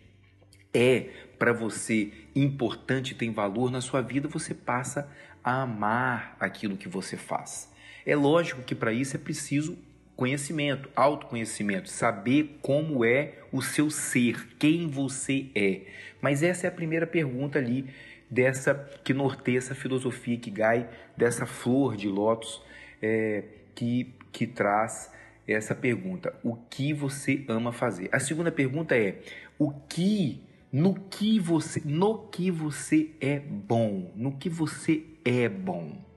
é 0.72 1.10
para 1.36 1.52
você 1.52 2.12
importante, 2.32 3.12
tem 3.12 3.32
valor 3.32 3.72
na 3.72 3.80
sua 3.80 4.00
vida, 4.00 4.28
você 4.28 4.54
passa 4.54 5.10
a 5.42 5.62
amar 5.62 6.36
aquilo 6.38 6.76
que 6.76 6.88
você 6.88 7.16
faz. 7.16 7.68
É 8.06 8.14
lógico 8.14 8.62
que 8.62 8.74
para 8.74 8.92
isso 8.92 9.16
é 9.16 9.18
preciso 9.18 9.76
conhecimento, 10.20 10.90
autoconhecimento, 10.94 11.88
saber 11.88 12.58
como 12.60 13.02
é 13.02 13.38
o 13.50 13.62
seu 13.62 13.88
ser, 13.88 14.48
quem 14.58 14.86
você 14.86 15.46
é. 15.54 15.80
Mas 16.20 16.42
essa 16.42 16.66
é 16.66 16.68
a 16.68 16.70
primeira 16.70 17.06
pergunta 17.06 17.58
ali 17.58 17.86
dessa 18.30 18.74
que 19.02 19.14
norteia 19.14 19.56
essa 19.56 19.74
filosofia 19.74 20.36
que 20.36 20.50
gai 20.50 20.86
dessa 21.16 21.46
flor 21.46 21.96
de 21.96 22.06
lótus 22.06 22.62
é, 23.00 23.44
que, 23.74 24.14
que 24.30 24.46
traz 24.46 25.10
essa 25.48 25.74
pergunta: 25.74 26.34
o 26.44 26.54
que 26.54 26.92
você 26.92 27.42
ama 27.48 27.72
fazer? 27.72 28.10
A 28.12 28.20
segunda 28.20 28.52
pergunta 28.52 28.94
é: 28.94 29.22
o 29.58 29.70
que 29.70 30.42
no 30.70 30.96
que 30.96 31.40
você 31.40 31.80
no 31.82 32.28
que 32.28 32.50
você 32.50 33.08
é 33.22 33.38
bom, 33.38 34.12
no 34.14 34.32
que 34.32 34.50
você 34.50 35.02
é 35.24 35.48
bom. 35.48 36.09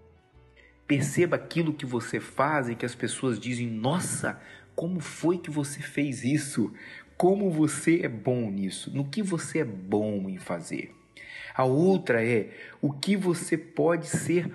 Perceba 0.88 1.36
aquilo 1.36 1.74
que 1.74 1.86
você 1.86 2.20
faz 2.20 2.70
e 2.70 2.76
que 2.76 2.86
as 2.86 2.96
pessoas 2.96 3.40
dizem: 3.40 3.68
Nossa, 3.68 4.40
como 4.76 5.00
foi 5.00 5.38
que 5.38 5.50
você 5.50 5.82
fez 5.82 6.24
isso? 6.24 6.74
Como 7.18 7.50
você 7.50 8.02
é 8.04 8.10
bom 8.10 8.50
nisso? 8.50 8.92
No 8.94 9.06
que 9.06 9.22
você 9.22 9.60
é 9.60 9.66
bom 9.66 10.30
em 10.30 10.38
fazer? 10.38 10.94
A 11.56 11.64
outra 11.64 12.26
é 12.26 12.50
o 12.82 12.92
que 12.92 13.16
você 13.16 13.58
pode 13.58 14.08
ser 14.08 14.52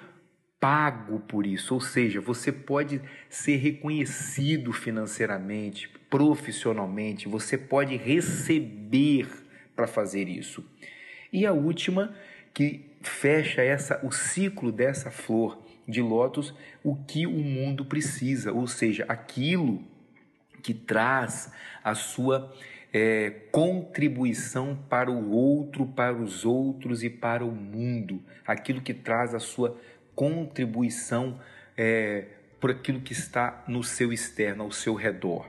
pago 0.60 1.20
por 1.20 1.46
isso, 1.46 1.74
ou 1.74 1.80
seja, 1.80 2.20
você 2.20 2.50
pode 2.50 3.00
ser 3.30 3.56
reconhecido 3.56 4.72
financeiramente, 4.72 5.88
profissionalmente, 6.10 7.28
você 7.28 7.56
pode 7.56 7.96
receber 7.96 9.28
para 9.76 9.86
fazer 9.86 10.28
isso. 10.28 10.68
E 11.32 11.46
a 11.46 11.52
última 11.52 12.14
que 12.52 12.86
fecha 13.00 13.62
essa 13.62 14.04
o 14.04 14.10
ciclo 14.10 14.72
dessa 14.72 15.10
flor 15.10 15.62
de 15.88 16.02
lótus 16.02 16.54
o 16.84 16.94
que 16.94 17.26
o 17.26 17.32
mundo 17.32 17.84
precisa, 17.84 18.52
ou 18.52 18.66
seja, 18.66 19.06
aquilo 19.08 19.82
que 20.62 20.74
traz 20.74 21.50
a 21.82 21.94
sua 21.94 22.52
é, 22.92 23.30
contribuição 23.50 24.78
para 24.88 25.10
o 25.10 25.30
outro, 25.30 25.86
para 25.86 26.14
os 26.14 26.44
outros 26.44 27.02
e 27.02 27.08
para 27.08 27.44
o 27.44 27.50
mundo, 27.50 28.22
aquilo 28.46 28.82
que 28.82 28.92
traz 28.92 29.34
a 29.34 29.40
sua 29.40 29.78
contribuição 30.14 31.40
é, 31.76 32.26
por 32.60 32.70
aquilo 32.70 33.00
que 33.00 33.12
está 33.12 33.64
no 33.68 33.82
seu 33.82 34.12
externo, 34.12 34.64
ao 34.64 34.72
seu 34.72 34.94
redor. 34.94 35.48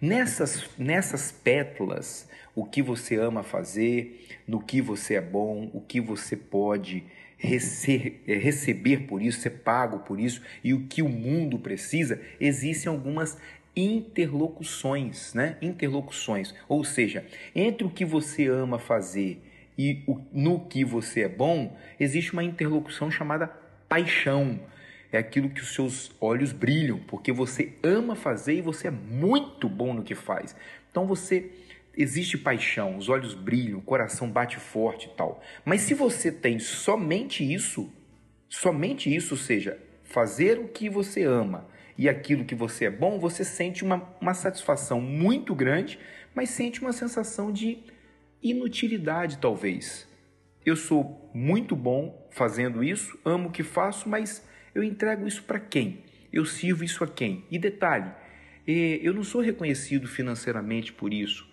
Nessas, 0.00 0.68
nessas 0.76 1.30
pétalas, 1.30 2.28
o 2.54 2.64
que 2.64 2.82
você 2.82 3.16
ama 3.16 3.42
fazer, 3.42 4.26
no 4.46 4.60
que 4.60 4.82
você 4.82 5.14
é 5.14 5.20
bom, 5.20 5.70
o 5.72 5.80
que 5.80 6.00
você 6.00 6.36
pode 6.36 7.04
rece 7.42 8.20
é, 8.26 8.34
receber 8.36 9.06
por 9.08 9.20
isso, 9.20 9.40
ser 9.40 9.50
pago 9.50 9.98
por 10.00 10.20
isso 10.20 10.40
e 10.62 10.72
o 10.72 10.86
que 10.86 11.02
o 11.02 11.08
mundo 11.08 11.58
precisa, 11.58 12.20
existem 12.40 12.90
algumas 12.90 13.36
interlocuções, 13.74 15.34
né? 15.34 15.56
Interlocuções, 15.60 16.54
ou 16.68 16.84
seja, 16.84 17.26
entre 17.54 17.84
o 17.84 17.90
que 17.90 18.04
você 18.04 18.46
ama 18.46 18.78
fazer 18.78 19.42
e 19.76 20.02
o, 20.06 20.20
no 20.32 20.60
que 20.60 20.84
você 20.84 21.22
é 21.22 21.28
bom, 21.28 21.76
existe 21.98 22.32
uma 22.32 22.44
interlocução 22.44 23.10
chamada 23.10 23.48
paixão. 23.88 24.60
é 25.10 25.18
aquilo 25.18 25.50
que 25.50 25.60
os 25.60 25.74
seus 25.74 26.10
olhos 26.20 26.52
brilham, 26.52 26.98
porque 27.00 27.32
você 27.32 27.72
ama 27.82 28.14
fazer 28.14 28.54
e 28.54 28.62
você 28.62 28.88
é 28.88 28.90
muito 28.90 29.68
bom 29.68 29.92
no 29.92 30.02
que 30.02 30.14
faz. 30.14 30.54
Então 30.90 31.06
você 31.06 31.50
existe 31.96 32.38
paixão, 32.38 32.96
os 32.96 33.08
olhos 33.08 33.34
brilham, 33.34 33.78
o 33.78 33.82
coração 33.82 34.30
bate 34.30 34.58
forte 34.58 35.06
e 35.06 35.16
tal. 35.16 35.42
Mas 35.64 35.82
se 35.82 35.94
você 35.94 36.32
tem 36.32 36.58
somente 36.58 37.42
isso, 37.42 37.92
somente 38.48 39.14
isso, 39.14 39.34
ou 39.34 39.38
seja, 39.38 39.78
fazer 40.02 40.58
o 40.58 40.68
que 40.68 40.88
você 40.88 41.22
ama 41.22 41.68
e 41.96 42.08
aquilo 42.08 42.44
que 42.44 42.54
você 42.54 42.86
é 42.86 42.90
bom, 42.90 43.18
você 43.18 43.44
sente 43.44 43.84
uma, 43.84 44.14
uma 44.20 44.34
satisfação 44.34 45.00
muito 45.00 45.54
grande, 45.54 45.98
mas 46.34 46.50
sente 46.50 46.80
uma 46.80 46.92
sensação 46.92 47.52
de 47.52 47.78
inutilidade, 48.42 49.38
talvez. 49.38 50.08
Eu 50.64 50.76
sou 50.76 51.30
muito 51.34 51.76
bom 51.76 52.28
fazendo 52.30 52.82
isso, 52.82 53.18
amo 53.24 53.48
o 53.48 53.52
que 53.52 53.62
faço, 53.62 54.08
mas 54.08 54.46
eu 54.74 54.82
entrego 54.82 55.26
isso 55.26 55.42
para 55.42 55.60
quem? 55.60 56.04
Eu 56.32 56.44
sirvo 56.46 56.82
isso 56.82 57.04
a 57.04 57.08
quem? 57.08 57.44
E 57.50 57.58
detalhe, 57.58 58.10
eh, 58.66 59.00
eu 59.02 59.12
não 59.12 59.22
sou 59.22 59.40
reconhecido 59.40 60.08
financeiramente 60.08 60.92
por 60.92 61.12
isso. 61.12 61.51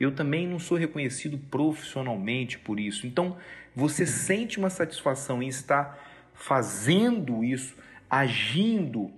Eu 0.00 0.12
também 0.12 0.48
não 0.48 0.58
sou 0.58 0.78
reconhecido 0.78 1.36
profissionalmente 1.36 2.58
por 2.58 2.80
isso. 2.80 3.06
Então, 3.06 3.36
você 3.76 4.06
sente 4.06 4.58
uma 4.58 4.70
satisfação 4.70 5.42
em 5.42 5.48
estar 5.48 5.98
fazendo 6.32 7.44
isso, 7.44 7.76
agindo 8.08 9.12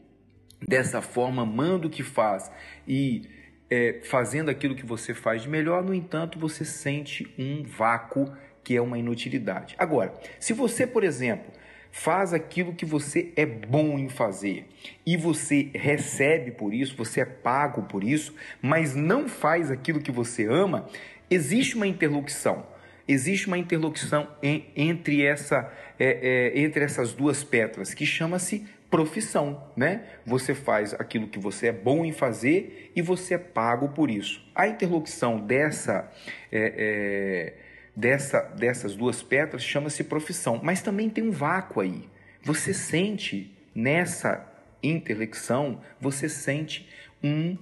dessa 0.67 1.01
forma, 1.01 1.43
amando 1.43 1.87
o 1.87 1.91
que 1.91 2.03
faz 2.03 2.51
e 2.87 3.23
é, 3.71 4.01
fazendo 4.05 4.51
aquilo 4.51 4.75
que 4.75 4.85
você 4.85 5.15
faz 5.15 5.43
de 5.43 5.49
melhor, 5.49 5.85
no 5.85 5.95
entanto, 5.95 6.39
você 6.39 6.65
sente 6.65 7.33
um 7.39 7.63
vácuo 7.63 8.31
que 8.63 8.77
é 8.77 8.81
uma 8.81 8.99
inutilidade. 8.99 9.75
Agora, 9.79 10.13
se 10.39 10.53
você, 10.53 10.87
por 10.87 11.05
exemplo, 11.05 11.51
faz 11.93 12.33
aquilo 12.33 12.75
que 12.75 12.87
você 12.87 13.33
é 13.37 13.45
bom 13.45 13.99
em 13.99 14.09
fazer 14.09 14.67
e 15.07 15.15
você 15.17 15.69
recebe 15.75 16.51
por 16.51 16.73
isso, 16.73 16.97
você 16.97 17.21
é 17.21 17.25
pago 17.25 17.83
por 17.83 18.03
isso, 18.03 18.35
mas 18.63 18.97
não 18.97 19.29
faz 19.29 19.71
aquilo 19.71 20.01
que 20.01 20.11
você 20.11 20.47
ama, 20.47 20.89
existe 21.31 21.77
uma 21.77 21.87
interlocução. 21.87 22.67
Existe 23.07 23.49
uma 23.49 23.59
interlocução 23.59 24.29
em, 24.43 24.65
entre, 24.75 25.25
essa, 25.25 25.71
é, 25.99 26.53
é, 26.55 26.61
entre 26.61 26.85
essas 26.85 27.13
duas 27.13 27.45
pétalas 27.45 27.93
que 27.93 28.07
chama-se 28.07 28.65
profissão, 28.89 29.63
né? 29.77 30.05
Você 30.25 30.55
faz 30.55 30.95
aquilo 30.95 31.27
que 31.27 31.39
você 31.39 31.69
é 31.69 31.73
bom 31.73 32.05
em 32.05 32.13
fazer 32.13 32.93
e 32.95 33.03
você 33.03 33.35
é 33.35 33.39
pago 33.39 33.89
por 33.89 34.11
isso. 34.11 34.47
A 34.55 34.69
interlocução 34.69 35.41
dessa 35.41 36.11
é, 36.51 37.55
é 37.59 37.62
dessa, 37.95 38.41
dessas 38.41 38.95
duas 38.95 39.23
pétalas 39.23 39.63
chama-se 39.63 40.05
profissão, 40.05 40.61
mas 40.63 40.83
também 40.83 41.11
tem 41.11 41.25
um 41.25 41.31
vácuo 41.31 41.81
aí. 41.81 42.09
Você 42.43 42.75
sente 42.75 43.53
nessa 43.75 44.47
intelecção, 44.83 45.81
você 46.01 46.29
sente 46.29 46.89
um 47.23 47.57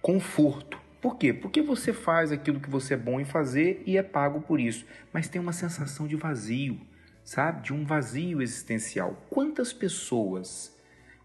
conforto. 0.00 0.80
Por 1.00 1.16
quê? 1.16 1.32
Porque 1.32 1.60
você 1.60 1.92
faz 1.92 2.30
aquilo 2.30 2.60
que 2.60 2.70
você 2.70 2.94
é 2.94 2.96
bom 2.96 3.20
em 3.20 3.24
fazer 3.24 3.82
e 3.84 3.96
é 3.96 4.02
pago 4.02 4.40
por 4.40 4.60
isso, 4.60 4.86
mas 5.12 5.28
tem 5.28 5.40
uma 5.40 5.52
sensação 5.52 6.06
de 6.06 6.16
vazio, 6.16 6.80
sabe? 7.24 7.62
De 7.62 7.72
um 7.72 7.84
vazio 7.84 8.40
existencial. 8.40 9.26
Quantas 9.28 9.72
pessoas, 9.72 10.76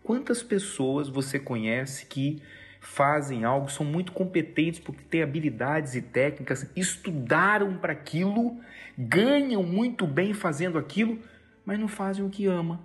quantas 0.03 0.41
pessoas 0.41 1.07
você 1.07 1.37
conhece 1.37 2.07
que 2.07 2.41
fazem 2.87 3.43
algo, 3.43 3.69
são 3.69 3.85
muito 3.85 4.11
competentes 4.11 4.79
porque 4.79 5.03
têm 5.03 5.21
habilidades 5.21 5.93
e 5.93 6.01
técnicas, 6.01 6.71
estudaram 6.75 7.77
para 7.77 7.93
aquilo, 7.93 8.57
ganham 8.97 9.61
muito 9.61 10.07
bem 10.07 10.33
fazendo 10.33 10.79
aquilo, 10.79 11.19
mas 11.65 11.77
não 11.77 11.87
fazem 11.87 12.25
o 12.25 12.29
que 12.29 12.47
ama. 12.47 12.79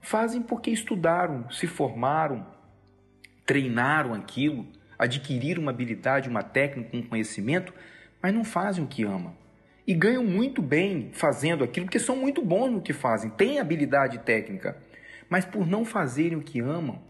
Fazem 0.00 0.40
porque 0.40 0.70
estudaram, 0.70 1.50
se 1.50 1.66
formaram, 1.66 2.46
treinaram 3.44 4.14
aquilo, 4.14 4.66
adquiriram 4.98 5.62
uma 5.62 5.72
habilidade, 5.72 6.28
uma 6.28 6.42
técnica, 6.42 6.96
um 6.96 7.02
conhecimento, 7.02 7.74
mas 8.22 8.32
não 8.32 8.44
fazem 8.44 8.84
o 8.84 8.86
que 8.86 9.02
ama. 9.02 9.34
E 9.86 9.92
ganham 9.92 10.24
muito 10.24 10.62
bem 10.62 11.10
fazendo 11.12 11.64
aquilo, 11.64 11.86
porque 11.86 11.98
são 11.98 12.16
muito 12.16 12.40
bons 12.40 12.70
no 12.70 12.80
que 12.80 12.92
fazem, 12.92 13.28
têm 13.30 13.58
habilidade 13.58 14.18
técnica, 14.20 14.76
mas 15.28 15.44
por 15.44 15.66
não 15.66 15.84
fazerem 15.84 16.38
o 16.38 16.42
que 16.42 16.60
amam, 16.60 17.02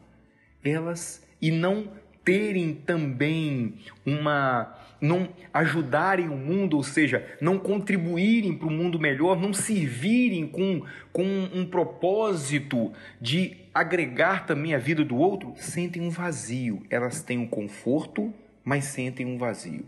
elas 0.64 1.24
e 1.40 1.50
não 1.50 1.99
terem 2.30 2.74
também 2.74 3.74
uma 4.06 4.76
não 5.00 5.30
ajudarem 5.52 6.28
o 6.28 6.36
mundo, 6.36 6.76
ou 6.76 6.82
seja, 6.82 7.26
não 7.40 7.58
contribuírem 7.58 8.54
para 8.54 8.68
o 8.68 8.70
mundo 8.70 9.00
melhor, 9.00 9.40
não 9.40 9.52
servirem 9.52 10.46
com, 10.46 10.84
com 11.10 11.24
um 11.24 11.64
propósito 11.64 12.92
de 13.20 13.56
agregar 13.74 14.46
também 14.46 14.74
a 14.74 14.78
vida 14.78 15.02
do 15.02 15.16
outro, 15.16 15.54
sentem 15.56 16.02
um 16.02 16.10
vazio. 16.10 16.84
Elas 16.90 17.22
têm 17.22 17.38
um 17.38 17.46
conforto, 17.46 18.32
mas 18.62 18.84
sentem 18.84 19.24
um 19.24 19.38
vazio. 19.38 19.86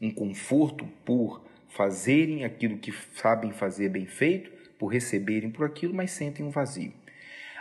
Um 0.00 0.10
conforto 0.10 0.86
por 1.04 1.42
fazerem 1.70 2.44
aquilo 2.44 2.76
que 2.76 2.92
sabem 3.14 3.50
fazer 3.50 3.88
bem 3.88 4.04
feito, 4.06 4.50
por 4.78 4.88
receberem 4.88 5.50
por 5.50 5.64
aquilo, 5.64 5.94
mas 5.94 6.10
sentem 6.10 6.44
um 6.44 6.50
vazio. 6.50 6.92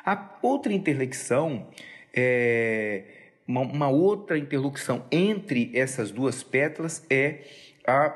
A 0.05 0.37
outra 0.41 0.73
interlexão 0.73 1.67
é 2.13 3.16
uma, 3.47 3.61
uma 3.61 3.87
outra 3.87 4.37
interlocução 4.37 5.05
entre 5.09 5.71
essas 5.73 6.11
duas 6.11 6.43
pétalas 6.43 7.03
é 7.09 7.45
a, 7.87 8.13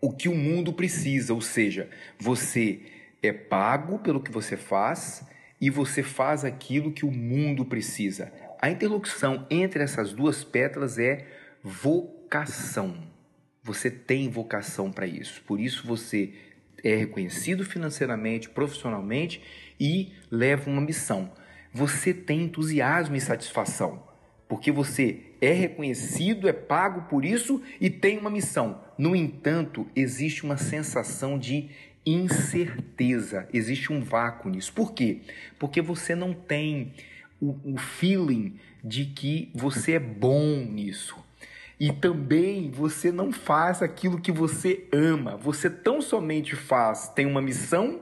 o 0.00 0.12
que 0.12 0.28
o 0.28 0.34
mundo 0.34 0.72
precisa, 0.72 1.32
ou 1.32 1.40
seja, 1.40 1.88
você 2.18 2.80
é 3.22 3.32
pago 3.32 3.98
pelo 3.98 4.22
que 4.22 4.30
você 4.30 4.56
faz 4.56 5.26
e 5.60 5.70
você 5.70 6.02
faz 6.02 6.44
aquilo 6.44 6.92
que 6.92 7.06
o 7.06 7.10
mundo 7.10 7.64
precisa. 7.64 8.32
A 8.60 8.70
interlocução 8.70 9.46
entre 9.50 9.82
essas 9.82 10.12
duas 10.12 10.44
pétalas 10.44 10.98
é 10.98 11.26
vocação. 11.62 13.08
Você 13.62 13.90
tem 13.90 14.28
vocação 14.28 14.92
para 14.92 15.06
isso, 15.06 15.42
por 15.42 15.58
isso 15.58 15.86
você 15.86 16.34
é 16.82 16.96
reconhecido 16.96 17.64
financeiramente, 17.64 18.48
profissionalmente 18.48 19.42
e 19.78 20.12
leva 20.30 20.70
uma 20.70 20.80
missão. 20.80 21.30
Você 21.72 22.12
tem 22.12 22.44
entusiasmo 22.44 23.16
e 23.16 23.20
satisfação 23.20 24.09
porque 24.50 24.72
você 24.72 25.20
é 25.40 25.52
reconhecido, 25.52 26.48
é 26.48 26.52
pago 26.52 27.02
por 27.02 27.24
isso 27.24 27.62
e 27.80 27.88
tem 27.88 28.18
uma 28.18 28.28
missão. 28.28 28.80
No 28.98 29.14
entanto, 29.14 29.86
existe 29.94 30.42
uma 30.42 30.56
sensação 30.56 31.38
de 31.38 31.68
incerteza, 32.04 33.48
existe 33.54 33.92
um 33.92 34.00
vácuo 34.02 34.50
nisso. 34.50 34.72
Por 34.72 34.92
quê? 34.92 35.20
Porque 35.56 35.80
você 35.80 36.16
não 36.16 36.34
tem 36.34 36.92
o, 37.40 37.54
o 37.64 37.78
feeling 37.78 38.56
de 38.82 39.04
que 39.04 39.52
você 39.54 39.92
é 39.92 40.00
bom 40.00 40.66
nisso. 40.68 41.16
E 41.78 41.92
também 41.92 42.72
você 42.72 43.12
não 43.12 43.30
faz 43.30 43.80
aquilo 43.80 44.20
que 44.20 44.32
você 44.32 44.88
ama. 44.90 45.36
Você 45.36 45.70
tão 45.70 46.02
somente 46.02 46.56
faz, 46.56 47.08
tem 47.10 47.24
uma 47.24 47.40
missão, 47.40 48.00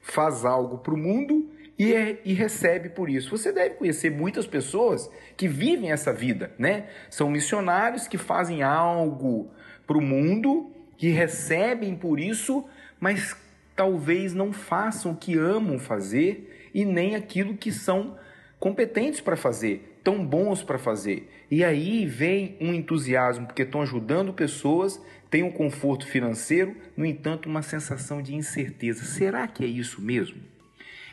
faz 0.00 0.46
algo 0.46 0.78
para 0.78 0.94
o 0.94 0.96
mundo 0.96 1.49
e, 1.80 1.94
é, 1.94 2.20
e 2.26 2.34
recebe 2.34 2.90
por 2.90 3.08
isso. 3.08 3.30
Você 3.30 3.50
deve 3.50 3.76
conhecer 3.76 4.10
muitas 4.10 4.46
pessoas 4.46 5.10
que 5.34 5.48
vivem 5.48 5.90
essa 5.90 6.12
vida, 6.12 6.52
né? 6.58 6.88
São 7.08 7.30
missionários 7.30 8.06
que 8.06 8.18
fazem 8.18 8.62
algo 8.62 9.50
para 9.86 9.96
o 9.96 10.02
mundo, 10.02 10.70
que 10.98 11.08
recebem 11.08 11.96
por 11.96 12.20
isso, 12.20 12.66
mas 13.00 13.34
talvez 13.74 14.34
não 14.34 14.52
façam 14.52 15.12
o 15.12 15.16
que 15.16 15.38
amam 15.38 15.78
fazer 15.78 16.68
e 16.74 16.84
nem 16.84 17.16
aquilo 17.16 17.56
que 17.56 17.72
são 17.72 18.14
competentes 18.58 19.22
para 19.22 19.34
fazer, 19.34 19.98
tão 20.04 20.22
bons 20.22 20.62
para 20.62 20.78
fazer. 20.78 21.30
E 21.50 21.64
aí 21.64 22.04
vem 22.04 22.58
um 22.60 22.74
entusiasmo, 22.74 23.46
porque 23.46 23.62
estão 23.62 23.80
ajudando 23.80 24.34
pessoas, 24.34 25.00
tem 25.30 25.42
um 25.42 25.50
conforto 25.50 26.06
financeiro, 26.06 26.76
no 26.94 27.06
entanto, 27.06 27.48
uma 27.48 27.62
sensação 27.62 28.20
de 28.20 28.34
incerteza. 28.34 29.02
Será 29.02 29.48
que 29.48 29.64
é 29.64 29.66
isso 29.66 30.02
mesmo? 30.02 30.59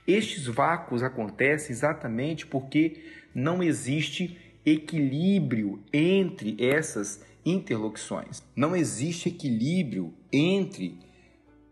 Estes 0.07 0.47
vácuos 0.47 1.03
acontecem 1.03 1.71
exatamente 1.71 2.47
porque 2.47 3.03
não 3.35 3.61
existe 3.61 4.37
equilíbrio 4.65 5.83
entre 5.91 6.55
essas 6.59 7.21
interlocuções. 7.45 8.41
Não 8.55 8.73
existe 8.73 9.27
equilíbrio 9.27 10.13
entre 10.31 10.97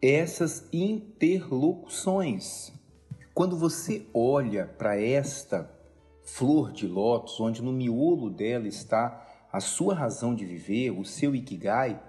essas 0.01 0.67
interlocuções. 0.73 2.73
Quando 3.33 3.57
você 3.57 4.05
olha 4.13 4.65
para 4.65 4.99
esta 4.99 5.71
flor 6.23 6.73
de 6.73 6.87
lótus, 6.87 7.39
onde 7.39 7.61
no 7.61 7.71
miolo 7.71 8.29
dela 8.29 8.67
está 8.67 9.47
a 9.51 9.61
sua 9.61 9.95
razão 9.95 10.35
de 10.35 10.45
viver, 10.45 10.91
o 10.91 11.05
seu 11.05 11.33
ikigai, 11.33 12.01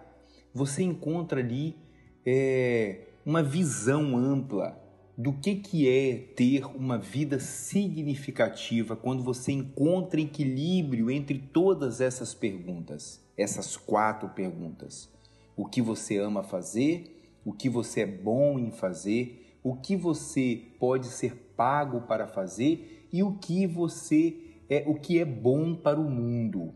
você 0.53 0.83
encontra 0.83 1.41
ali 1.41 1.77
é, 2.25 3.03
uma 3.25 3.43
visão 3.43 4.17
ampla 4.17 4.86
do 5.17 5.33
que, 5.33 5.55
que 5.57 5.89
é 5.89 6.15
ter 6.35 6.67
uma 6.77 6.99
vida 6.99 7.41
significativa 7.41 8.95
quando 8.95 9.23
você 9.23 9.51
encontra 9.51 10.21
equilíbrio 10.21 11.11
entre 11.11 11.39
todas 11.39 12.03
essas 12.03 12.35
perguntas, 12.35 13.25
essas 13.37 13.77
quatro 13.77 14.29
perguntas. 14.29 15.09
O 15.57 15.65
que 15.65 15.81
você 15.81 16.19
ama 16.19 16.43
fazer, 16.43 17.31
o 17.45 17.53
que 17.53 17.71
você 17.71 18.03
é 18.03 18.07
bom 18.07 18.59
em 18.59 18.71
fazer, 18.71 19.57
o 19.63 19.75
que 19.75 19.97
você 19.97 20.61
pode 20.79 21.07
ser 21.07 21.35
pago 21.57 22.03
para 22.03 22.27
fazer 22.27 23.09
e 23.11 23.23
o 23.23 23.39
que 23.39 23.67
você 23.67 24.37
é 24.69 24.85
o 24.87 24.95
que 24.97 25.19
é 25.19 25.25
bom 25.25 25.75
para 25.75 25.99
o 25.99 26.11
mundo. 26.11 26.75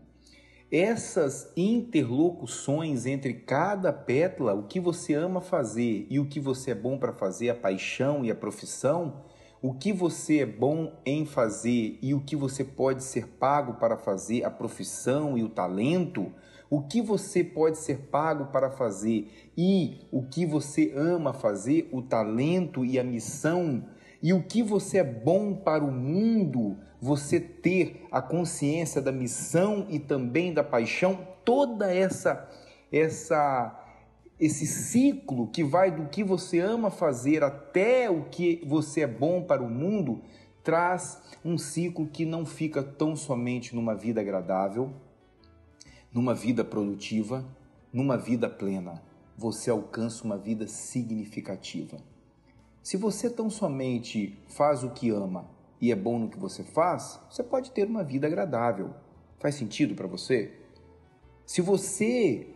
Essas 0.71 1.51
interlocuções 1.57 3.05
entre 3.05 3.33
cada 3.33 3.91
pétala, 3.91 4.53
o 4.53 4.63
que 4.63 4.79
você 4.79 5.13
ama 5.13 5.41
fazer 5.41 6.07
e 6.09 6.17
o 6.17 6.25
que 6.25 6.39
você 6.39 6.71
é 6.71 6.75
bom 6.75 6.97
para 6.97 7.11
fazer, 7.11 7.49
a 7.49 7.55
paixão 7.55 8.23
e 8.23 8.31
a 8.31 8.35
profissão, 8.35 9.21
o 9.61 9.73
que 9.73 9.91
você 9.91 10.39
é 10.39 10.45
bom 10.45 10.93
em 11.05 11.25
fazer 11.25 11.99
e 12.01 12.13
o 12.13 12.21
que 12.21 12.37
você 12.37 12.63
pode 12.63 13.03
ser 13.03 13.27
pago 13.27 13.73
para 13.73 13.97
fazer, 13.97 14.45
a 14.45 14.49
profissão 14.49 15.37
e 15.37 15.43
o 15.43 15.49
talento, 15.49 16.31
o 16.69 16.81
que 16.81 17.01
você 17.01 17.43
pode 17.43 17.77
ser 17.77 18.07
pago 18.09 18.45
para 18.45 18.71
fazer 18.71 19.51
e 19.57 20.07
o 20.09 20.23
que 20.23 20.45
você 20.45 20.93
ama 20.95 21.33
fazer, 21.33 21.89
o 21.91 22.01
talento 22.01 22.85
e 22.85 22.97
a 22.97 23.03
missão, 23.03 23.85
e 24.21 24.33
o 24.33 24.43
que 24.43 24.61
você 24.61 24.99
é 24.99 25.03
bom 25.03 25.55
para 25.55 25.83
o 25.83 25.91
mundo, 25.91 26.77
você 27.01 27.39
ter 27.39 28.07
a 28.11 28.21
consciência 28.21 29.01
da 29.01 29.11
missão 29.11 29.87
e 29.89 29.97
também 29.97 30.53
da 30.53 30.63
paixão, 30.63 31.27
toda 31.43 31.93
essa 31.93 32.49
essa 32.91 33.77
esse 34.39 34.65
ciclo 34.65 35.47
que 35.47 35.63
vai 35.63 35.91
do 35.91 36.07
que 36.07 36.23
você 36.23 36.59
ama 36.59 36.89
fazer 36.89 37.43
até 37.43 38.09
o 38.09 38.23
que 38.25 38.63
você 38.65 39.01
é 39.01 39.07
bom 39.07 39.43
para 39.43 39.61
o 39.61 39.69
mundo, 39.69 40.23
traz 40.63 41.21
um 41.45 41.59
ciclo 41.59 42.07
que 42.07 42.25
não 42.25 42.43
fica 42.43 42.81
tão 42.81 43.15
somente 43.15 43.75
numa 43.75 43.93
vida 43.93 44.19
agradável, 44.19 44.91
numa 46.11 46.33
vida 46.33 46.63
produtiva, 46.63 47.45
numa 47.93 48.17
vida 48.17 48.49
plena. 48.49 49.01
Você 49.37 49.69
alcança 49.69 50.23
uma 50.23 50.39
vida 50.39 50.65
significativa. 50.65 51.97
Se 52.83 52.97
você 52.97 53.29
tão 53.29 53.49
somente 53.49 54.37
faz 54.47 54.83
o 54.83 54.89
que 54.89 55.09
ama 55.09 55.45
e 55.79 55.91
é 55.91 55.95
bom 55.95 56.17
no 56.17 56.29
que 56.29 56.39
você 56.39 56.63
faz, 56.63 57.19
você 57.29 57.43
pode 57.43 57.71
ter 57.71 57.87
uma 57.87 58.03
vida 58.03 58.25
agradável. 58.25 58.93
Faz 59.39 59.55
sentido 59.55 59.93
para 59.93 60.07
você? 60.07 60.51
Se 61.45 61.61
você 61.61 62.47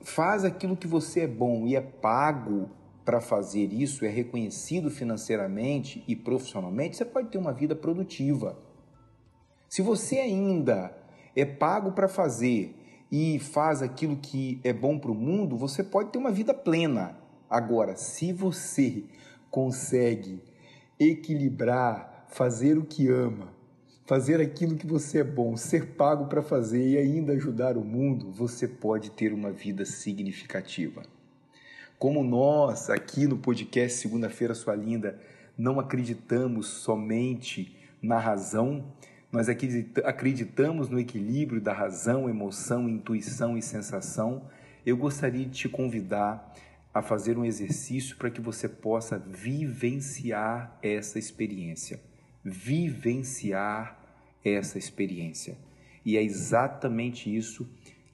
faz 0.00 0.44
aquilo 0.44 0.76
que 0.76 0.86
você 0.86 1.20
é 1.20 1.26
bom 1.26 1.66
e 1.66 1.76
é 1.76 1.80
pago 1.80 2.70
para 3.04 3.20
fazer 3.22 3.72
isso, 3.72 4.04
é 4.04 4.08
reconhecido 4.08 4.90
financeiramente 4.90 6.04
e 6.06 6.14
profissionalmente, 6.14 6.96
você 6.96 7.06
pode 7.06 7.28
ter 7.28 7.38
uma 7.38 7.52
vida 7.52 7.74
produtiva. 7.74 8.58
Se 9.66 9.80
você 9.80 10.18
ainda 10.18 10.94
é 11.34 11.44
pago 11.44 11.92
para 11.92 12.08
fazer 12.08 12.74
e 13.10 13.38
faz 13.38 13.80
aquilo 13.80 14.16
que 14.16 14.60
é 14.62 14.74
bom 14.74 14.98
para 14.98 15.10
o 15.10 15.14
mundo, 15.14 15.56
você 15.56 15.82
pode 15.82 16.10
ter 16.10 16.18
uma 16.18 16.30
vida 16.30 16.52
plena. 16.52 17.16
Agora, 17.48 17.96
se 17.96 18.30
você 18.32 19.04
consegue 19.50 20.40
equilibrar, 20.98 22.26
fazer 22.28 22.76
o 22.76 22.84
que 22.84 23.08
ama, 23.08 23.52
fazer 24.06 24.40
aquilo 24.40 24.76
que 24.76 24.86
você 24.86 25.18
é 25.18 25.24
bom, 25.24 25.56
ser 25.56 25.94
pago 25.94 26.26
para 26.26 26.42
fazer 26.42 26.86
e 26.86 26.96
ainda 26.96 27.32
ajudar 27.34 27.76
o 27.76 27.84
mundo, 27.84 28.32
você 28.32 28.66
pode 28.66 29.10
ter 29.10 29.32
uma 29.32 29.50
vida 29.50 29.84
significativa. 29.84 31.02
Como 31.98 32.22
nós, 32.22 32.88
aqui 32.90 33.26
no 33.26 33.38
podcast 33.38 33.98
Segunda-feira 33.98 34.54
Sua 34.54 34.74
Linda, 34.74 35.20
não 35.56 35.80
acreditamos 35.80 36.68
somente 36.68 37.76
na 38.00 38.18
razão, 38.18 38.84
nós 39.30 39.48
acreditamos 40.04 40.88
no 40.88 40.98
equilíbrio 40.98 41.60
da 41.60 41.72
razão, 41.72 42.30
emoção, 42.30 42.88
intuição 42.88 43.58
e 43.58 43.62
sensação. 43.62 44.44
Eu 44.86 44.96
gostaria 44.96 45.44
de 45.44 45.50
te 45.50 45.68
convidar 45.68 46.54
a 46.92 47.02
fazer 47.02 47.38
um 47.38 47.44
exercício 47.44 48.16
para 48.16 48.30
que 48.30 48.40
você 48.40 48.68
possa 48.68 49.18
vivenciar 49.18 50.78
essa 50.82 51.18
experiência. 51.18 52.00
Vivenciar 52.42 53.98
essa 54.44 54.78
experiência. 54.78 55.58
E 56.04 56.16
é 56.16 56.22
exatamente 56.22 57.34
isso 57.34 57.68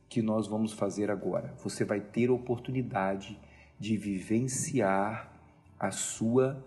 que 0.09 0.21
nós 0.23 0.47
vamos 0.47 0.73
fazer 0.73 1.11
agora. 1.11 1.55
Você 1.63 1.85
vai 1.85 2.01
ter 2.01 2.29
a 2.29 2.33
oportunidade 2.33 3.39
de 3.79 3.97
vivenciar 3.97 5.33
a 5.79 5.91
sua 5.91 6.65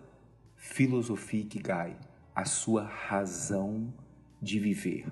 filosofia 0.56 1.40
Ikigai, 1.40 1.96
a 2.34 2.44
sua 2.44 2.84
razão 2.84 3.92
de 4.40 4.58
viver. 4.58 5.10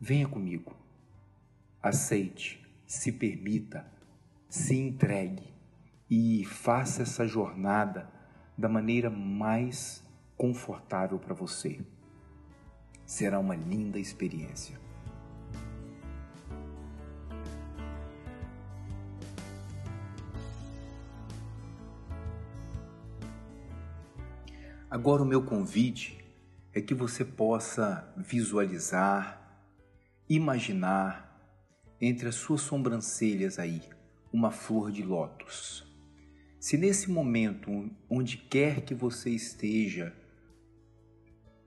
Venha 0.00 0.28
comigo. 0.28 0.76
Aceite, 1.82 2.62
se 2.86 3.12
permita, 3.12 3.86
se 4.48 4.76
entregue 4.76 5.53
e 6.10 6.44
faça 6.44 7.02
essa 7.02 7.26
jornada 7.26 8.08
da 8.56 8.68
maneira 8.68 9.10
mais 9.10 10.04
confortável 10.36 11.18
para 11.18 11.34
você. 11.34 11.80
Será 13.04 13.38
uma 13.38 13.54
linda 13.54 13.98
experiência. 13.98 14.78
Agora, 24.90 25.22
o 25.22 25.26
meu 25.26 25.42
convite 25.42 26.24
é 26.72 26.80
que 26.80 26.94
você 26.94 27.24
possa 27.24 28.12
visualizar, 28.16 29.60
imaginar 30.28 31.24
entre 32.00 32.28
as 32.28 32.36
suas 32.36 32.60
sobrancelhas 32.60 33.58
aí 33.58 33.82
uma 34.32 34.50
flor 34.50 34.92
de 34.92 35.02
lótus. 35.02 35.93
Se 36.64 36.78
nesse 36.78 37.10
momento, 37.10 37.90
onde 38.08 38.38
quer 38.38 38.80
que 38.80 38.94
você 38.94 39.28
esteja, 39.28 40.14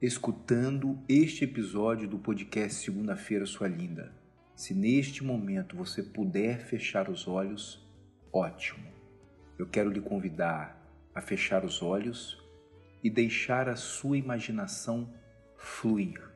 escutando 0.02 1.00
este 1.08 1.44
episódio 1.44 2.08
do 2.08 2.18
podcast 2.18 2.84
Segunda-feira 2.84 3.46
Sua 3.46 3.68
Linda, 3.68 4.12
se 4.56 4.74
neste 4.74 5.24
momento 5.24 5.78
você 5.78 6.02
puder 6.02 6.66
fechar 6.66 7.12
os 7.12 7.28
olhos, 7.28 7.88
ótimo. 8.34 8.88
Eu 9.60 9.68
quero 9.68 9.92
lhe 9.92 10.02
convidar 10.02 10.84
a 11.14 11.22
fechar 11.22 11.64
os 11.64 11.84
olhos 11.84 12.44
e 13.04 13.08
deixar 13.08 13.70
a 13.70 13.76
sua 13.76 14.18
imaginação 14.18 15.14
fluir. 15.58 16.28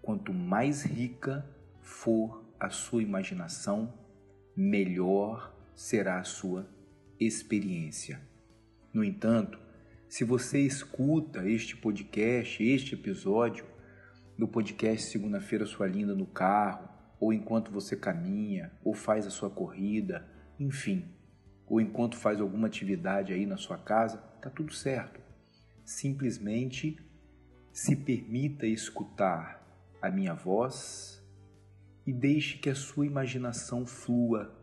Quanto 0.00 0.32
mais 0.32 0.82
rica 0.82 1.46
for 1.82 2.42
a 2.58 2.70
sua 2.70 3.02
imaginação, 3.02 3.92
melhor 4.56 5.54
será 5.74 6.18
a 6.18 6.24
sua 6.24 6.74
experiência. 7.18 8.20
No 8.92 9.04
entanto, 9.04 9.58
se 10.08 10.24
você 10.24 10.60
escuta 10.60 11.48
este 11.48 11.76
podcast, 11.76 12.62
este 12.62 12.94
episódio 12.94 13.64
do 14.38 14.46
podcast 14.46 15.10
Segunda-feira 15.10 15.66
Sua 15.66 15.86
Linda 15.86 16.14
no 16.14 16.26
carro, 16.26 16.88
ou 17.18 17.32
enquanto 17.32 17.70
você 17.70 17.96
caminha, 17.96 18.70
ou 18.84 18.94
faz 18.94 19.26
a 19.26 19.30
sua 19.30 19.50
corrida, 19.50 20.26
enfim, 20.58 21.04
ou 21.66 21.80
enquanto 21.80 22.16
faz 22.16 22.40
alguma 22.40 22.66
atividade 22.66 23.32
aí 23.32 23.46
na 23.46 23.56
sua 23.56 23.78
casa, 23.78 24.18
tá 24.40 24.48
tudo 24.48 24.72
certo. 24.72 25.20
Simplesmente 25.84 26.98
se 27.72 27.96
permita 27.96 28.66
escutar 28.66 29.62
a 30.00 30.10
minha 30.10 30.34
voz 30.34 31.22
e 32.06 32.12
deixe 32.12 32.58
que 32.58 32.70
a 32.70 32.74
sua 32.74 33.06
imaginação 33.06 33.84
flua 33.84 34.54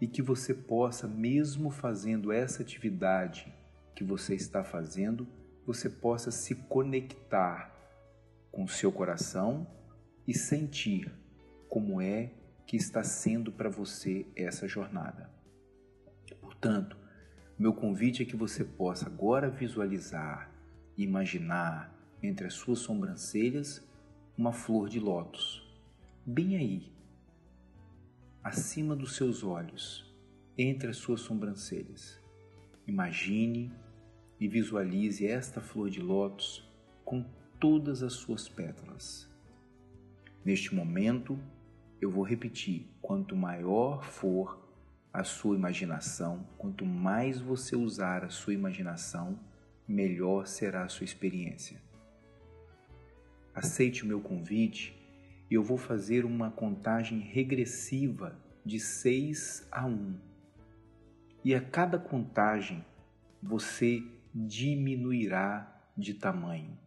e 0.00 0.06
que 0.06 0.22
você 0.22 0.54
possa, 0.54 1.06
mesmo 1.06 1.70
fazendo 1.70 2.30
essa 2.30 2.62
atividade 2.62 3.52
que 3.94 4.04
você 4.04 4.34
está 4.34 4.62
fazendo, 4.62 5.26
você 5.66 5.90
possa 5.90 6.30
se 6.30 6.54
conectar 6.54 7.74
com 8.50 8.64
o 8.64 8.68
seu 8.68 8.92
coração 8.92 9.66
e 10.26 10.32
sentir 10.32 11.12
como 11.68 12.00
é 12.00 12.30
que 12.66 12.76
está 12.76 13.02
sendo 13.02 13.50
para 13.50 13.68
você 13.68 14.26
essa 14.36 14.68
jornada. 14.68 15.30
Portanto, 16.40 16.96
meu 17.58 17.72
convite 17.72 18.22
é 18.22 18.26
que 18.26 18.36
você 18.36 18.64
possa 18.64 19.06
agora 19.06 19.50
visualizar, 19.50 20.50
imaginar 20.96 21.92
entre 22.22 22.46
as 22.46 22.54
suas 22.54 22.78
sobrancelhas 22.78 23.82
uma 24.36 24.52
flor 24.52 24.88
de 24.88 25.00
lótus, 25.00 25.66
bem 26.24 26.56
aí, 26.56 26.92
acima 28.42 28.94
dos 28.94 29.16
seus 29.16 29.42
olhos, 29.42 30.04
entre 30.56 30.90
as 30.90 30.96
suas 30.96 31.20
sobrancelhas. 31.20 32.20
Imagine 32.86 33.72
e 34.40 34.48
visualize 34.48 35.26
esta 35.26 35.60
flor 35.60 35.90
de 35.90 36.00
lótus 36.00 36.66
com 37.04 37.24
todas 37.58 38.02
as 38.02 38.14
suas 38.14 38.48
pétalas. 38.48 39.28
Neste 40.44 40.74
momento, 40.74 41.38
eu 42.00 42.10
vou 42.10 42.24
repetir: 42.24 42.86
quanto 43.00 43.36
maior 43.36 44.02
for 44.02 44.66
a 45.12 45.24
sua 45.24 45.56
imaginação, 45.56 46.46
quanto 46.56 46.84
mais 46.86 47.40
você 47.40 47.74
usar 47.74 48.24
a 48.24 48.30
sua 48.30 48.54
imaginação, 48.54 49.38
melhor 49.86 50.46
será 50.46 50.84
a 50.84 50.88
sua 50.88 51.04
experiência. 51.04 51.80
Aceite 53.54 54.04
o 54.04 54.06
meu 54.06 54.20
convite 54.20 54.97
e 55.50 55.54
eu 55.54 55.62
vou 55.62 55.78
fazer 55.78 56.24
uma 56.24 56.50
contagem 56.50 57.20
regressiva 57.20 58.38
de 58.64 58.78
6 58.78 59.66
a 59.70 59.86
1. 59.86 60.18
E 61.44 61.54
a 61.54 61.60
cada 61.60 61.98
contagem 61.98 62.84
você 63.42 64.02
diminuirá 64.34 65.90
de 65.96 66.14
tamanho. 66.14 66.78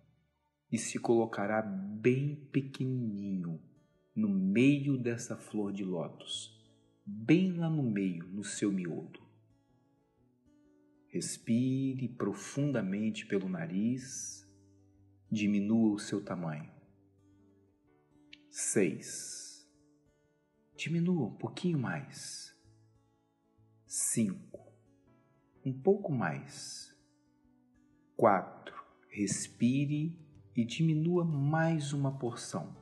e 0.72 0.78
se 0.78 0.98
colocará 0.98 1.62
bem 1.62 2.48
pequenininho 2.50 3.60
no 4.16 4.30
meio 4.30 4.98
dessa 4.98 5.36
flor 5.36 5.74
de 5.74 5.84
lótus, 5.84 6.58
bem 7.06 7.52
lá 7.52 7.70
no 7.70 7.84
meio, 7.84 8.26
no 8.28 8.42
seu 8.42 8.72
miolo. 8.72 9.20
Respire 11.10 12.08
profundamente 12.08 13.26
pelo 13.26 13.50
nariz, 13.50 14.50
diminua 15.30 15.94
o 15.94 16.00
seu 16.00 16.24
tamanho. 16.24 16.71
Seis. 18.52 19.66
Diminua 20.76 21.28
um 21.28 21.38
pouquinho 21.38 21.80
mais. 21.80 22.54
Cinco. 23.88 24.74
Um 25.66 25.72
pouco 25.72 26.12
mais. 26.12 26.94
Quatro. 28.18 28.76
Respire 29.10 30.20
e 30.54 30.66
diminua 30.66 31.24
mais 31.24 31.94
uma 31.94 32.20
porção. 32.20 32.76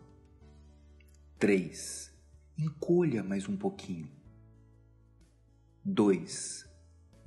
3. 1.38 2.18
Encolha 2.58 3.24
mais 3.24 3.48
um 3.48 3.56
pouquinho. 3.56 4.10
2. 5.86 6.68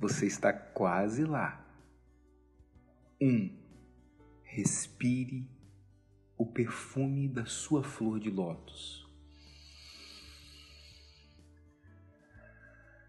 Você 0.01 0.25
está 0.25 0.51
quase 0.51 1.23
lá. 1.23 1.65
1. 3.21 3.25
Um, 3.25 3.57
respire 4.43 5.49
o 6.37 6.45
perfume 6.45 7.27
da 7.27 7.45
sua 7.45 7.83
flor 7.83 8.19
de 8.19 8.29
lótus. 8.29 9.03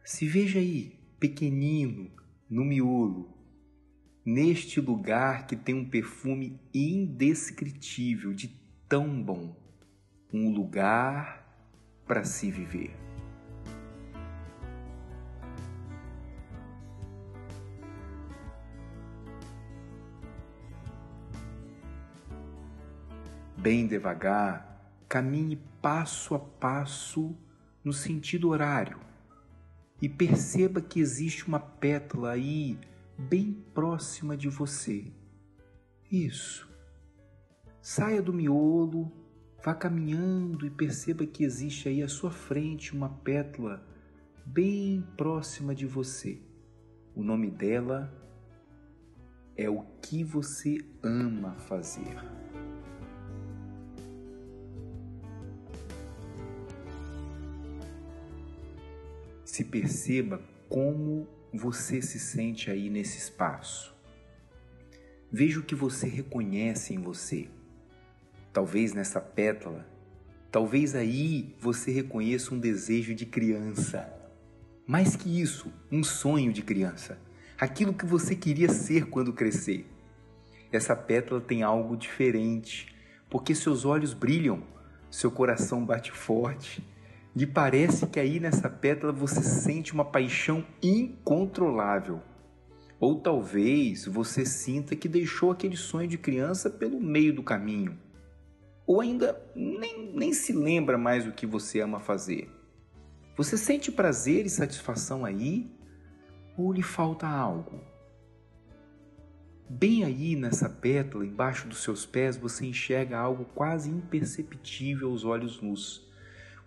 Se 0.05 0.27
veja 0.27 0.59
aí, 0.59 0.99
pequenino, 1.19 2.11
no 2.49 2.65
miolo, 2.65 3.35
neste 4.25 4.81
lugar 4.81 5.47
que 5.47 5.57
tem 5.57 5.75
um 5.75 5.89
perfume 5.89 6.61
indescritível 6.73 8.33
de 8.33 8.49
tão 8.89 9.23
bom, 9.23 9.57
um 10.33 10.51
lugar 10.53 11.45
para 12.07 12.25
se 12.25 12.51
viver. 12.51 13.04
Bem 23.65 23.87
devagar, 23.87 24.93
caminhe 25.09 25.57
passo 25.81 26.35
a 26.35 26.39
passo 26.39 27.35
no 27.83 27.95
sentido 27.95 28.51
horário 28.51 29.01
e 30.03 30.07
perceba 30.07 30.83
que 30.83 31.01
existe 31.01 31.49
uma 31.49 31.59
pétala 31.59 32.33
aí 32.33 32.79
bem 33.17 33.55
próxima 33.73 34.37
de 34.37 34.51
você. 34.51 35.11
Isso. 36.13 36.71
Saia 37.81 38.21
do 38.21 38.35
miolo, 38.35 39.11
vá 39.65 39.75
caminhando 39.75 40.67
e 40.67 40.71
perceba 40.71 41.25
que 41.25 41.43
existe 41.43 41.89
aí 41.89 42.03
à 42.03 42.09
sua 42.09 42.31
frente 42.31 42.95
uma 42.95 43.09
pétala 43.09 43.83
bem 44.45 45.03
próxima 45.17 45.75
de 45.75 45.87
você. 45.87 46.39
O 47.15 47.23
nome 47.23 47.51
dela 47.51 48.13
é 49.57 49.71
o 49.71 49.81
que 50.03 50.23
você 50.23 50.85
ama 51.03 51.55
fazer. 51.61 52.34
Se 59.55 59.63
perceba 59.63 60.43
como 60.69 61.29
você 61.53 62.03
se 62.03 62.19
sente 62.19 62.73
aí 62.73 62.91
nesse 62.91 63.19
espaço. 63.19 63.95
Veja 65.31 65.61
o 65.61 65.63
que 65.63 65.77
você 65.77 66.09
reconhece 66.09 66.93
em 66.93 67.01
você. 67.01 67.47
Talvez 68.53 68.93
nessa 68.93 69.21
pétala, 69.21 69.89
talvez 70.51 70.97
aí 70.97 71.55
você 71.61 71.93
reconheça 71.93 72.53
um 72.53 72.59
desejo 72.59 73.15
de 73.15 73.27
criança. 73.27 74.13
Mais 74.89 75.15
que 75.15 75.41
isso, 75.41 75.73
um 75.89 76.03
sonho 76.03 76.53
de 76.53 76.63
criança. 76.63 77.17
Aquilo 77.57 77.95
que 77.95 78.05
você 78.05 78.35
queria 78.35 78.71
ser 78.71 79.07
quando 79.07 79.33
crescer. 79.33 79.87
Essa 80.73 80.97
pétala 80.97 81.41
tem 81.41 81.63
algo 81.63 81.97
diferente, 81.97 82.93
porque 83.31 83.55
seus 83.55 83.85
olhos 83.85 84.15
brilham, 84.15 84.65
seu 85.13 85.31
coração 85.31 85.87
bate 85.87 86.11
forte 86.11 86.83
lhe 87.35 87.47
parece 87.47 88.07
que 88.07 88.21
aí 88.21 88.39
nessa 88.39 88.71
pétala 88.71 89.13
você 89.13 89.43
sente 89.43 89.93
uma 89.93 90.05
paixão 90.05 90.65
incontrolável. 90.83 92.23
Ou 93.01 93.21
talvez 93.21 94.07
você 94.07 94.47
sinta 94.47 94.95
que 94.95 95.09
deixou 95.09 95.51
aquele 95.51 95.77
sonho 95.77 96.09
de 96.09 96.17
criança 96.17 96.71
pelo 96.71 97.01
meio 97.01 97.35
do 97.35 97.43
caminho. 97.43 97.99
Ou 98.87 99.01
ainda 99.01 99.41
nem, 99.55 100.13
nem 100.15 100.33
se 100.33 100.53
lembra 100.53 100.97
mais 100.97 101.27
o 101.27 101.33
que 101.33 101.47
você 101.47 101.81
ama 101.81 101.99
fazer. 101.99 102.51
Você 103.37 103.57
sente 103.57 103.91
prazer 103.91 104.47
e 104.47 104.51
satisfação 104.51 105.25
aí? 105.25 105.69
Ou 106.57 106.73
lhe 106.73 106.83
falta 106.83 107.27
algo? 107.27 107.81
Bem 109.69 110.05
aí 110.05 110.37
nessa 110.37 110.69
pétala, 110.69 111.27
embaixo 111.27 111.67
dos 111.67 111.83
seus 111.83 112.07
pés, 112.07 112.37
você 112.37 112.67
enxerga 112.67 113.19
algo 113.19 113.47
quase 113.47 113.91
imperceptível 113.91 115.11
aos 115.11 115.25
olhos 115.25 115.61
nus 115.61 116.07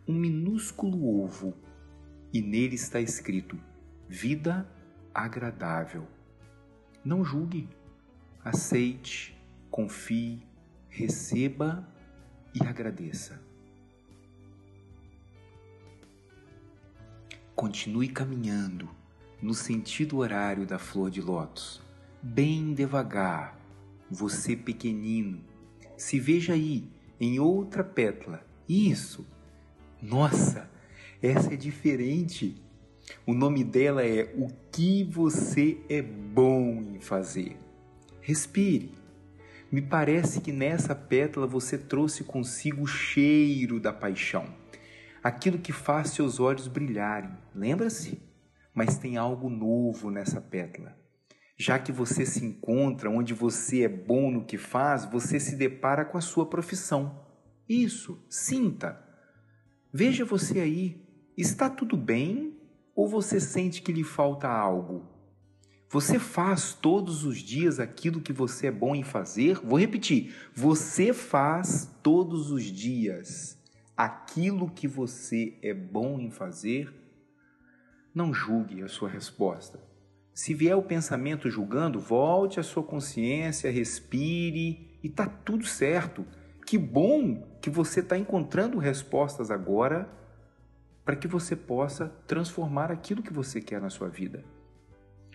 um 0.08 0.14
minúsculo 0.14 1.22
ovo 1.22 1.54
e 2.34 2.42
nele 2.42 2.76
está 2.76 3.02
escrito: 3.02 3.60
Vida 4.08 4.68
agradável. 5.14 6.08
Não 7.04 7.24
julgue, 7.24 7.68
aceite, 8.44 9.38
confie, 9.70 10.42
receba 10.90 11.88
e 12.54 12.66
agradeça. 12.66 13.42
Continue 17.56 18.10
caminhando 18.10 18.90
no 19.42 19.54
sentido 19.54 20.18
horário 20.18 20.66
da 20.66 20.78
flor 20.78 21.10
de 21.10 21.22
lótus, 21.22 21.82
bem 22.22 22.74
devagar, 22.74 23.60
você 24.10 24.56
pequenino. 24.56 25.42
Se 25.98 26.20
veja 26.20 26.54
aí 26.54 26.88
em 27.20 27.40
outra 27.40 27.84
pétala. 27.84 28.46
Isso 28.70 29.26
nossa, 30.02 30.70
essa 31.22 31.54
é 31.54 31.58
diferente. 31.58 32.62
O 33.26 33.34
nome 33.34 33.64
dela 33.64 34.06
é 34.06 34.34
O 34.36 34.48
que 34.72 35.04
você 35.04 35.78
é 35.90 36.02
bom 36.02 36.82
em 36.82 37.00
fazer. 37.00 37.58
Respire. 38.22 38.92
Me 39.72 39.82
parece 39.82 40.40
que 40.40 40.52
nessa 40.52 40.96
pétala 40.96 41.46
você 41.46 41.78
trouxe 41.78 42.24
consigo 42.24 42.84
o 42.84 42.88
cheiro 42.88 43.80
da 43.80 43.92
paixão, 43.92 44.46
aquilo 45.22 45.58
que 45.58 45.74
faz 45.74 46.12
seus 46.12 46.40
olhos 46.40 46.68
brilharem. 46.68 47.32
Lembra-se? 47.54 48.22
Mas 48.74 48.98
tem 48.98 49.18
algo 49.18 49.50
novo 49.50 50.10
nessa 50.10 50.40
pétala. 50.40 50.96
Já 51.58 51.80
que 51.80 51.92
você 51.92 52.26
se 52.26 52.46
encontra 52.46 53.10
onde 53.10 53.34
você 53.34 53.84
é 53.84 53.90
bom 53.90 54.30
no 54.30 54.46
que 54.46 54.58
faz, 54.58 55.06
você 55.06 55.40
se 55.40 55.56
depara 55.56 56.06
com 56.06 56.18
a 56.18 56.22
sua 56.22 56.46
profissão. 56.46 57.26
Isso, 57.68 58.24
sinta. 58.30 59.07
Veja 59.92 60.26
você 60.26 60.60
aí, 60.60 61.02
está 61.38 61.70
tudo 61.70 61.96
bem 61.96 62.58
ou 62.96 63.08
você 63.08 63.40
sente 63.40 63.82
que 63.82 63.94
lhe 63.94 64.04
falta 64.04 64.48
algo? 64.48 65.06
Você 65.90 66.20
faz 66.20 66.74
todos 66.74 67.24
os 67.24 67.38
dias 67.38 67.80
aquilo 67.80 68.20
que 68.20 68.34
você 68.34 68.68
é 68.68 68.72
bom 68.72 68.94
em 68.94 69.04
fazer? 69.04 69.62
Vou 69.64 69.80
repetir: 69.80 70.36
você 70.54 71.14
faz 71.14 71.90
todos 72.04 72.52
os 72.52 72.64
dias 72.64 73.58
aquilo 73.96 74.70
que 74.70 74.88
você 74.88 75.58
é 75.62 75.74
bom 75.74 76.20
em 76.20 76.30
fazer? 76.30 76.94
Não 78.14 78.34
julgue 78.34 78.84
a 78.84 78.90
sua 78.90 79.08
resposta. 79.08 79.80
Se 80.34 80.54
vier 80.54 80.76
o 80.76 80.84
pensamento 80.84 81.50
julgando, 81.50 82.00
volte 82.00 82.60
à 82.60 82.64
sua 82.64 82.84
consciência, 82.84 83.72
respire 83.72 85.00
e 85.02 85.10
tá 85.10 85.26
tudo 85.26 85.66
certo. 85.66 86.26
Que 86.66 86.78
bom 86.78 87.47
que 87.68 87.70
você 87.70 88.00
está 88.00 88.18
encontrando 88.18 88.78
respostas 88.78 89.52
agora 89.52 90.10
para 91.04 91.18
que 91.18 91.28
você 91.28 91.54
possa 91.54 92.08
transformar 92.26 92.94
aquilo 92.94 93.22
que 93.22 93.34
você 93.34 93.60
quer 93.60 93.82
na 93.82 93.90
sua 93.90 94.08
vida. 94.08 94.42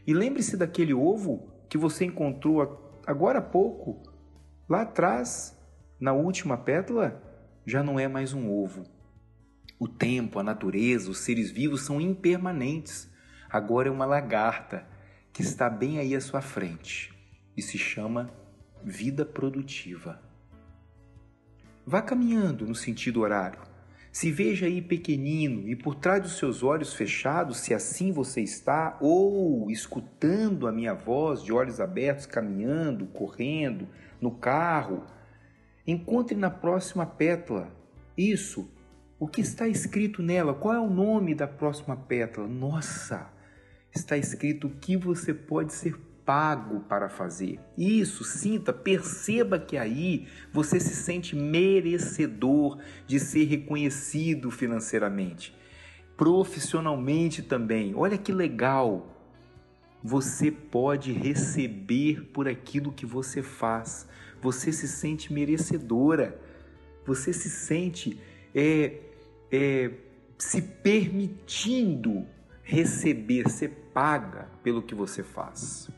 E 0.07 0.15
lembre-se 0.15 0.57
daquele 0.57 0.95
ovo 0.95 1.53
que 1.69 1.77
você 1.77 2.07
encontrou 2.07 3.03
agora 3.07 3.41
há 3.41 3.43
pouco, 3.43 4.03
lá 4.67 4.81
atrás, 4.81 5.63
na 6.01 6.15
última 6.15 6.57
pétala, 6.57 7.23
já 7.67 7.83
não 7.83 8.01
é 8.01 8.09
mais 8.09 8.33
um 8.33 8.51
ovo. 8.51 8.83
O 9.79 9.87
tempo, 9.87 10.39
a 10.39 10.43
natureza, 10.43 11.11
os 11.11 11.19
seres 11.19 11.51
vivos 11.51 11.83
são 11.83 12.01
impermanentes. 12.01 13.11
Agora 13.51 13.89
é 13.89 13.93
uma 13.93 14.07
lagarta 14.07 14.89
que 15.35 15.43
está 15.43 15.69
bem 15.69 15.99
aí 15.99 16.17
à 16.17 16.21
sua 16.23 16.41
frente 16.41 17.13
e 17.55 17.61
se 17.61 17.77
chama 17.77 18.31
vida 18.83 19.23
produtiva. 19.23 20.32
Vá 21.87 22.03
caminhando 22.03 22.67
no 22.67 22.75
sentido 22.75 23.21
horário. 23.21 23.61
Se 24.11 24.31
veja 24.31 24.67
aí 24.67 24.83
pequenino 24.83 25.69
e 25.69 25.75
por 25.75 25.95
trás 25.95 26.23
dos 26.23 26.37
seus 26.37 26.63
olhos 26.63 26.93
fechados, 26.93 27.59
se 27.59 27.73
assim 27.73 28.13
você 28.13 28.43
está, 28.43 28.99
ou 29.01 29.71
escutando 29.71 30.67
a 30.67 30.73
minha 30.73 30.93
voz 30.93 31.43
de 31.43 31.53
olhos 31.53 31.81
abertos, 31.81 32.27
caminhando, 32.27 33.07
correndo, 33.07 33.89
no 34.21 34.31
carro, 34.31 35.03
Encontre 35.87 36.37
na 36.37 36.51
próxima 36.51 37.05
pétala 37.05 37.75
isso. 38.17 38.71
O 39.19 39.27
que 39.27 39.41
está 39.41 39.67
escrito 39.67 40.23
nela? 40.23 40.55
Qual 40.55 40.75
é 40.75 40.81
o 40.81 40.91
nome 40.91 41.35
da 41.35 41.47
próxima 41.47 41.97
pétala? 41.97 42.47
Nossa! 42.47 43.31
Está 43.95 44.17
escrito 44.17 44.69
o 44.69 44.71
que 44.71 44.97
você 44.97 45.35
pode 45.35 45.73
ser 45.73 45.97
pago 46.25 46.81
para 46.81 47.09
fazer. 47.09 47.59
Isso, 47.77 48.25
sinta, 48.25 48.73
perceba 48.73 49.59
que 49.59 49.77
aí 49.77 50.27
você 50.53 50.79
se 50.79 50.95
sente 50.95 51.35
merecedor 51.35 52.79
de 53.07 53.19
ser 53.19 53.45
reconhecido 53.45 54.51
financeiramente, 54.51 55.55
profissionalmente 56.17 57.43
também. 57.43 57.95
Olha 57.95 58.19
que 58.19 58.33
legal! 58.33 59.09
Você 60.05 60.51
pode 60.51 61.13
receber 61.13 62.23
por 62.33 62.49
aquilo 62.49 62.93
que 62.93 63.07
você 63.07 63.41
faz. 63.41 64.09
Você 64.41 64.73
se 64.73 64.89
sente 64.89 65.33
merecedora. 65.33 66.41
Você 67.07 67.33
se 67.33 67.49
sente 67.49 68.19
é, 68.53 68.99
é, 69.51 69.93
se 70.37 70.61
permitindo 70.61 72.27
receber, 72.65 73.49
ser 73.49 73.69
paga 73.93 74.49
pelo 74.63 74.83
que 74.83 74.95
você 74.95 75.23
faz. 75.23 75.89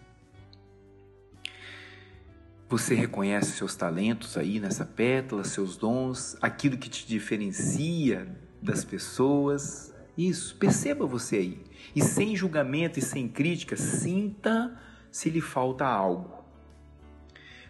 Você 2.69 2.95
reconhece 2.95 3.53
seus 3.53 3.77
talentos 3.77 4.37
aí 4.39 4.59
nessa 4.59 4.87
pétala, 4.87 5.45
seus 5.45 5.77
dons, 5.77 6.37
aquilo 6.41 6.79
que 6.79 6.89
te 6.89 7.07
diferencia 7.07 8.27
das 8.61 8.85
pessoas. 8.85 9.95
Isso, 10.17 10.57
perceba 10.57 11.07
você 11.07 11.37
aí. 11.37 11.63
E 11.95 12.03
sem 12.03 12.35
julgamento 12.35 12.99
e 12.99 13.03
sem 13.03 13.29
crítica, 13.29 13.77
sinta 13.77 14.81
se 15.11 15.29
lhe 15.29 15.43
falta 15.43 15.85
algo. 15.85 16.43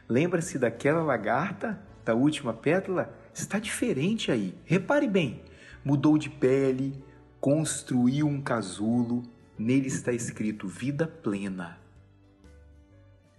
Lembra-se 0.09 0.59
daquela 0.59 1.03
lagarta, 1.03 1.83
da 2.05 2.15
última 2.15 2.53
pétala? 2.53 3.13
Está 3.33 3.59
diferente 3.59 4.31
aí. 4.31 4.55
Repare 4.65 5.09
bem. 5.09 5.43
Mudou 5.85 6.17
de 6.17 6.31
pele, 6.31 7.03
construiu 7.41 8.27
um 8.27 8.41
casulo, 8.41 9.23
nele 9.59 9.89
está 9.89 10.13
escrito 10.13 10.69
vida 10.69 11.07
plena. 11.07 11.84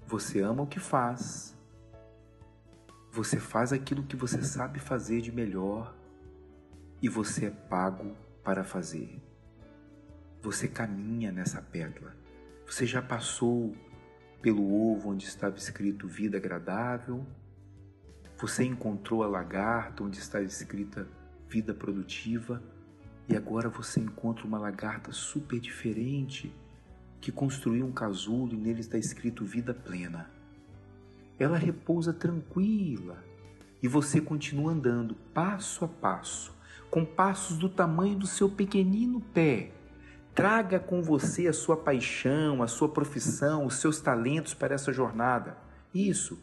Você 0.07 0.41
ama 0.41 0.63
o 0.63 0.67
que 0.67 0.79
faz, 0.79 1.55
você 3.15 3.39
faz 3.39 3.71
aquilo 3.71 4.03
que 4.03 4.15
você 4.17 4.43
sabe 4.43 4.77
fazer 4.77 5.21
de 5.21 5.31
melhor 5.31 5.95
e 7.01 7.07
você 7.07 7.45
é 7.45 7.49
pago 7.49 8.13
para 8.43 8.65
fazer. 8.65 9.21
Você 10.41 10.67
caminha 10.67 11.31
nessa 11.31 11.61
pétala. 11.61 12.13
Você 12.67 12.85
já 12.85 13.01
passou 13.01 13.73
pelo 14.41 14.91
ovo 14.91 15.11
onde 15.11 15.23
estava 15.23 15.55
escrito 15.55 16.09
vida 16.09 16.35
agradável. 16.35 17.25
Você 18.37 18.65
encontrou 18.65 19.23
a 19.23 19.27
lagarta 19.27 20.03
onde 20.03 20.19
estava 20.19 20.43
escrita 20.43 21.07
vida 21.47 21.73
produtiva. 21.73 22.61
E 23.29 23.35
agora 23.37 23.69
você 23.69 24.01
encontra 24.01 24.45
uma 24.45 24.59
lagarta 24.59 25.13
super 25.13 25.57
diferente 25.57 26.53
que 27.25 27.31
construiu 27.31 27.85
um 27.85 27.91
casulo 27.91 28.53
e 28.53 28.57
nele 28.57 28.79
está 28.79 28.97
escrito 28.97 29.43
vida 29.43 29.73
plena 29.73 30.29
ela 31.37 31.57
repousa 31.57 32.13
tranquila 32.13 33.23
e 33.83 33.87
você 33.87 34.21
continua 34.21 34.71
andando 34.71 35.15
passo 35.33 35.83
a 35.85 35.87
passo, 35.87 36.53
com 36.89 37.03
passos 37.03 37.57
do 37.57 37.67
tamanho 37.67 38.17
do 38.17 38.25
seu 38.25 38.49
pequenino 38.49 39.19
pé. 39.19 39.71
Traga 40.33 40.79
com 40.79 41.01
você 41.01 41.47
a 41.47 41.53
sua 41.53 41.77
paixão, 41.77 42.63
a 42.63 42.67
sua 42.67 42.89
profissão, 42.89 43.65
os 43.65 43.75
seus 43.75 43.99
talentos 44.01 44.53
para 44.53 44.75
essa 44.75 44.91
jornada. 44.91 45.57
Isso. 45.93 46.39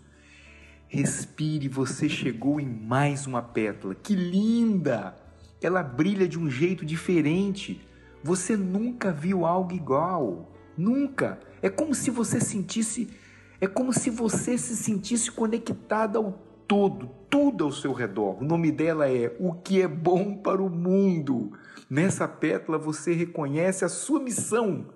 Respire, 0.88 1.68
você 1.68 2.08
chegou 2.08 2.60
em 2.60 2.66
mais 2.66 3.26
uma 3.26 3.42
pétala. 3.42 3.94
Que 3.94 4.14
linda! 4.14 5.16
Ela 5.60 5.82
brilha 5.82 6.28
de 6.28 6.38
um 6.38 6.50
jeito 6.50 6.84
diferente. 6.84 7.86
Você 8.22 8.56
nunca 8.56 9.10
viu 9.12 9.44
algo 9.44 9.74
igual. 9.74 10.52
Nunca. 10.82 11.38
É 11.62 11.70
como 11.70 11.94
se 11.94 12.10
você 12.10 12.40
sentisse 12.40 13.08
é 13.60 13.68
como 13.68 13.92
se 13.92 14.10
você 14.10 14.58
se 14.58 14.74
sentisse 14.74 15.30
conectada 15.30 16.18
ao 16.18 16.32
todo, 16.66 17.08
tudo 17.30 17.62
ao 17.62 17.70
seu 17.70 17.92
redor. 17.92 18.42
O 18.42 18.44
nome 18.44 18.72
dela 18.72 19.08
é 19.08 19.36
O 19.38 19.52
que 19.52 19.80
é 19.80 19.86
bom 19.86 20.34
para 20.34 20.60
o 20.60 20.68
mundo. 20.68 21.52
Nessa 21.88 22.26
pétala 22.26 22.76
você 22.76 23.12
reconhece 23.12 23.84
a 23.84 23.88
sua 23.88 24.18
missão. 24.18 24.88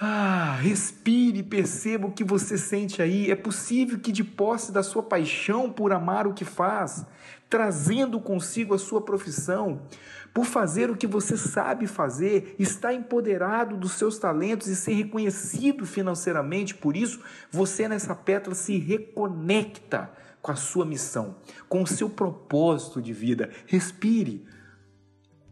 Ah, 0.00 0.56
respire 0.62 1.42
perceba 1.42 2.06
o 2.06 2.12
que 2.12 2.24
você 2.24 2.56
sente 2.56 3.02
aí. 3.02 3.30
É 3.30 3.36
possível 3.36 3.98
que, 3.98 4.10
de 4.10 4.24
posse 4.24 4.72
da 4.72 4.82
sua 4.82 5.02
paixão 5.02 5.70
por 5.70 5.92
amar 5.92 6.26
o 6.26 6.32
que 6.32 6.46
faz, 6.46 7.04
trazendo 7.54 8.18
consigo 8.18 8.74
a 8.74 8.78
sua 8.80 9.00
profissão, 9.00 9.82
por 10.34 10.44
fazer 10.44 10.90
o 10.90 10.96
que 10.96 11.06
você 11.06 11.36
sabe 11.36 11.86
fazer, 11.86 12.56
está 12.58 12.92
empoderado 12.92 13.76
dos 13.76 13.92
seus 13.92 14.18
talentos 14.18 14.66
e 14.66 14.74
ser 14.74 14.94
reconhecido 14.94 15.86
financeiramente. 15.86 16.74
Por 16.74 16.96
isso, 16.96 17.20
você 17.52 17.86
nessa 17.86 18.12
pétala 18.12 18.56
se 18.56 18.76
reconecta 18.76 20.10
com 20.42 20.50
a 20.50 20.56
sua 20.56 20.84
missão, 20.84 21.36
com 21.68 21.84
o 21.84 21.86
seu 21.86 22.10
propósito 22.10 23.00
de 23.00 23.12
vida. 23.12 23.48
Respire. 23.68 24.44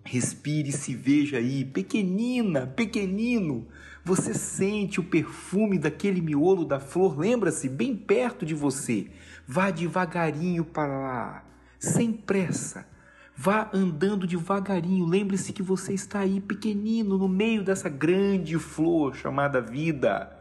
Respire 0.04 0.72
se 0.72 0.96
veja 0.96 1.36
aí, 1.36 1.64
pequenina, 1.64 2.66
pequenino. 2.66 3.68
Você 4.04 4.34
sente 4.34 4.98
o 4.98 5.04
perfume 5.04 5.78
daquele 5.78 6.20
miolo 6.20 6.64
da 6.64 6.80
flor, 6.80 7.16
lembra-se, 7.16 7.68
bem 7.68 7.94
perto 7.94 8.44
de 8.44 8.56
você. 8.56 9.06
Vá 9.46 9.70
devagarinho 9.70 10.64
para 10.64 10.98
lá, 10.98 11.51
sem 11.82 12.12
pressa 12.12 12.86
Vá 13.34 13.70
andando 13.72 14.26
devagarinho. 14.26 15.06
Lembre-se 15.06 15.52
que 15.52 15.62
você 15.62 15.94
está 15.94 16.20
aí 16.20 16.40
pequenino 16.40 17.16
no 17.16 17.28
meio 17.28 17.64
dessa 17.64 17.88
grande 17.88 18.58
flor 18.58 19.16
chamada 19.16 19.60
vida. 19.60 20.38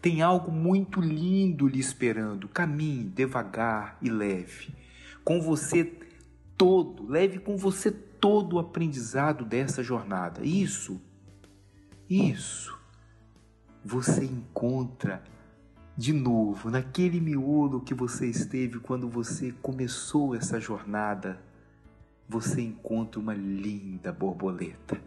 Tem 0.00 0.22
algo 0.22 0.50
muito 0.50 1.00
lindo 1.00 1.68
lhe 1.68 1.78
esperando. 1.78 2.48
Caminhe 2.48 3.04
devagar 3.04 3.98
e 4.00 4.08
leve. 4.08 4.74
Com 5.24 5.40
você 5.40 5.84
todo, 6.56 7.06
leve 7.06 7.38
com 7.38 7.56
você 7.56 7.90
todo 7.90 8.56
o 8.56 8.58
aprendizado 8.58 9.44
dessa 9.44 9.82
jornada. 9.82 10.44
Isso, 10.44 11.00
isso, 12.08 12.78
você 13.84 14.24
encontra 14.24 15.22
de 15.96 16.12
novo 16.12 16.70
naquele 16.70 17.20
miolo 17.20 17.80
que 17.80 17.94
você 17.94 18.26
esteve 18.26 18.78
quando 18.78 19.08
você 19.08 19.54
começou 19.62 20.34
essa 20.34 20.60
jornada 20.60 21.40
você 22.28 22.60
encontra 22.60 23.20
uma 23.20 23.34
linda 23.34 24.12
borboleta. 24.12 25.00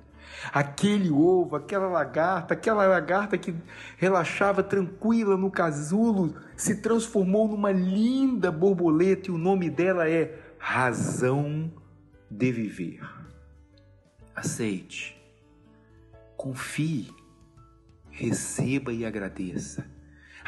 Aquele 0.54 1.10
ovo, 1.10 1.56
aquela 1.56 1.88
lagarta, 1.88 2.54
aquela 2.54 2.86
lagarta 2.86 3.38
que 3.38 3.54
relaxava 3.98 4.64
tranquila 4.64 5.36
no 5.36 5.52
casulo, 5.52 6.36
se 6.56 6.82
transformou 6.82 7.48
numa 7.48 7.72
linda 7.72 8.52
borboleta 8.52 9.30
e 9.30 9.34
o 9.34 9.38
nome 9.38 9.70
dela 9.70 10.10
é 10.10 10.38
Razão 10.58 11.72
de 12.30 12.52
Viver. 12.52 13.02
Aceite, 14.36 15.20
confie, 16.38 17.12
receba 18.10 18.94
e 18.94 19.06
agradeça 19.06 19.99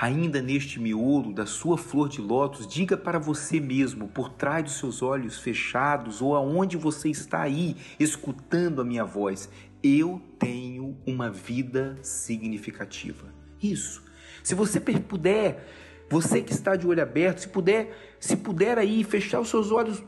Ainda 0.01 0.41
neste 0.41 0.79
miolo 0.79 1.31
da 1.31 1.45
sua 1.45 1.77
flor 1.77 2.09
de 2.09 2.19
lótus, 2.19 2.65
diga 2.65 2.97
para 2.97 3.19
você 3.19 3.59
mesmo, 3.59 4.07
por 4.07 4.29
trás 4.29 4.63
dos 4.63 4.73
seus 4.79 5.03
olhos 5.03 5.37
fechados 5.37 6.23
ou 6.23 6.35
aonde 6.35 6.75
você 6.75 7.07
está 7.07 7.43
aí, 7.43 7.77
escutando 7.99 8.81
a 8.81 8.83
minha 8.83 9.05
voz: 9.05 9.47
eu 9.83 10.19
tenho 10.39 10.97
uma 11.05 11.29
vida 11.29 11.99
significativa. 12.01 13.31
Isso. 13.61 14.03
Se 14.43 14.55
você 14.55 14.79
puder, 14.79 15.69
você 16.09 16.41
que 16.41 16.51
está 16.51 16.75
de 16.75 16.87
olho 16.87 17.03
aberto, 17.03 17.41
se 17.41 17.49
puder, 17.49 18.17
se 18.19 18.35
puder 18.37 18.79
aí 18.79 19.03
fechar 19.03 19.39
os 19.39 19.49
seus 19.49 19.71
olhos 19.71 20.03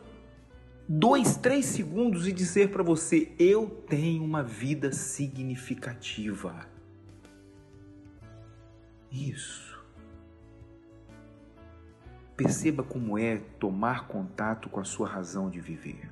dois, 0.90 1.38
três 1.38 1.68
segundos 1.68 2.28
e 2.28 2.32
dizer 2.32 2.72
para 2.72 2.82
você: 2.82 3.32
eu 3.38 3.68
tenho 3.88 4.24
uma 4.24 4.42
vida 4.42 4.92
significativa. 4.92 6.66
Isso. 9.12 9.73
Perceba 12.36 12.84
como 12.84 13.18
é 13.18 13.38
tomar 13.60 14.08
contato 14.08 14.70
com 14.70 14.80
a 14.80 14.84
sua 14.84 15.08
razão 15.08 15.50
de 15.50 15.60
viver. 15.60 16.10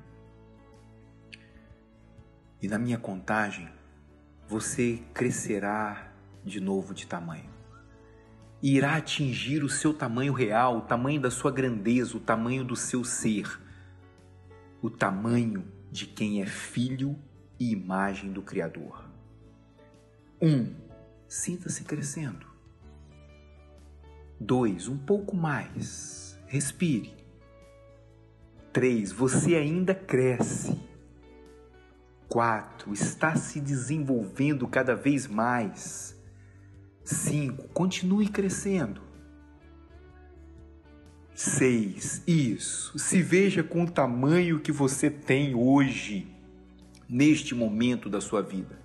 E 2.60 2.68
na 2.68 2.78
minha 2.78 2.98
contagem, 2.98 3.68
você 4.46 5.02
crescerá 5.12 6.12
de 6.44 6.60
novo 6.60 6.94
de 6.94 7.06
tamanho. 7.06 7.50
E 8.62 8.76
irá 8.76 8.94
atingir 8.94 9.64
o 9.64 9.68
seu 9.68 9.92
tamanho 9.92 10.32
real, 10.32 10.78
o 10.78 10.82
tamanho 10.82 11.20
da 11.20 11.30
sua 11.30 11.50
grandeza, 11.50 12.16
o 12.16 12.20
tamanho 12.20 12.64
do 12.64 12.76
seu 12.76 13.02
ser, 13.02 13.60
o 14.80 14.88
tamanho 14.88 15.64
de 15.90 16.06
quem 16.06 16.40
é 16.40 16.46
filho 16.46 17.18
e 17.58 17.72
imagem 17.72 18.32
do 18.32 18.42
Criador. 18.42 19.04
Um, 20.40 20.74
sinta-se 21.26 21.82
crescendo. 21.82 22.51
Dois, 24.44 24.88
um 24.88 24.98
pouco 24.98 25.36
mais. 25.36 26.36
Respire. 26.48 27.14
3. 28.72 29.12
Você 29.12 29.54
ainda 29.54 29.94
cresce. 29.94 30.76
4. 32.28 32.92
Está 32.92 33.36
se 33.36 33.60
desenvolvendo 33.60 34.66
cada 34.66 34.96
vez 34.96 35.28
mais. 35.28 36.20
5. 37.04 37.68
Continue 37.68 38.26
crescendo. 38.26 39.00
6. 41.36 42.24
Isso. 42.26 42.98
Se 42.98 43.22
veja 43.22 43.62
com 43.62 43.84
o 43.84 43.90
tamanho 43.90 44.58
que 44.58 44.72
você 44.72 45.08
tem 45.08 45.54
hoje, 45.54 46.26
neste 47.08 47.54
momento 47.54 48.10
da 48.10 48.20
sua 48.20 48.42
vida. 48.42 48.76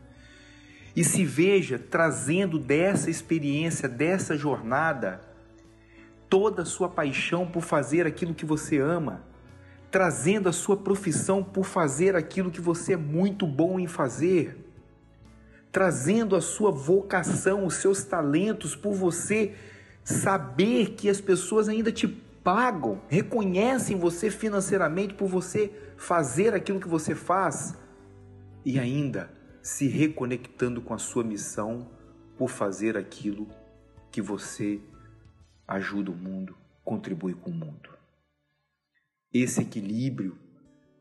E 0.95 1.03
se 1.03 1.25
veja 1.25 1.79
trazendo 1.79 2.59
dessa 2.59 3.09
experiência, 3.09 3.89
dessa 3.89 4.37
jornada, 4.37 5.26
toda 6.29 6.63
a 6.63 6.65
sua 6.65 6.89
paixão 6.89 7.47
por 7.47 7.61
fazer 7.61 8.05
aquilo 8.05 8.33
que 8.33 8.45
você 8.45 8.79
ama 8.79 9.23
trazendo 9.89 10.49
a 10.49 10.53
sua 10.53 10.75
profissão 10.75 11.43
por 11.43 11.65
fazer 11.65 12.15
aquilo 12.15 12.51
que 12.51 12.61
você 12.61 12.93
é 12.93 12.97
muito 12.97 13.47
bom 13.47 13.79
em 13.79 13.87
fazer, 13.87 14.57
trazendo 15.71 16.35
a 16.35 16.41
sua 16.41 16.71
vocação, 16.71 17.65
os 17.65 17.75
seus 17.75 18.03
talentos 18.03 18.75
por 18.75 18.93
você 18.93 19.55
saber 20.03 20.91
que 20.91 21.09
as 21.09 21.21
pessoas 21.21 21.69
ainda 21.69 21.91
te 21.91 22.07
pagam, 22.07 23.01
reconhecem 23.07 23.97
você 23.97 24.29
financeiramente 24.29 25.13
por 25.13 25.27
você 25.27 25.71
fazer 25.97 26.53
aquilo 26.53 26.79
que 26.79 26.87
você 26.87 27.13
faz 27.15 27.75
e 28.63 28.79
ainda 28.79 29.29
se 29.61 29.87
reconectando 29.87 30.81
com 30.81 30.93
a 30.93 30.97
sua 30.97 31.23
missão 31.23 31.87
por 32.37 32.49
fazer 32.49 32.97
aquilo 32.97 33.47
que 34.11 34.21
você 34.21 34.79
ajuda 35.67 36.11
o 36.11 36.15
mundo, 36.15 36.55
contribui 36.83 37.33
com 37.33 37.49
o 37.49 37.53
mundo. 37.53 37.89
Esse 39.33 39.61
equilíbrio 39.61 40.37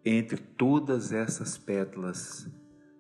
entre 0.04 0.36
todas 0.36 1.12
essas 1.12 1.56
pétalas 1.56 2.48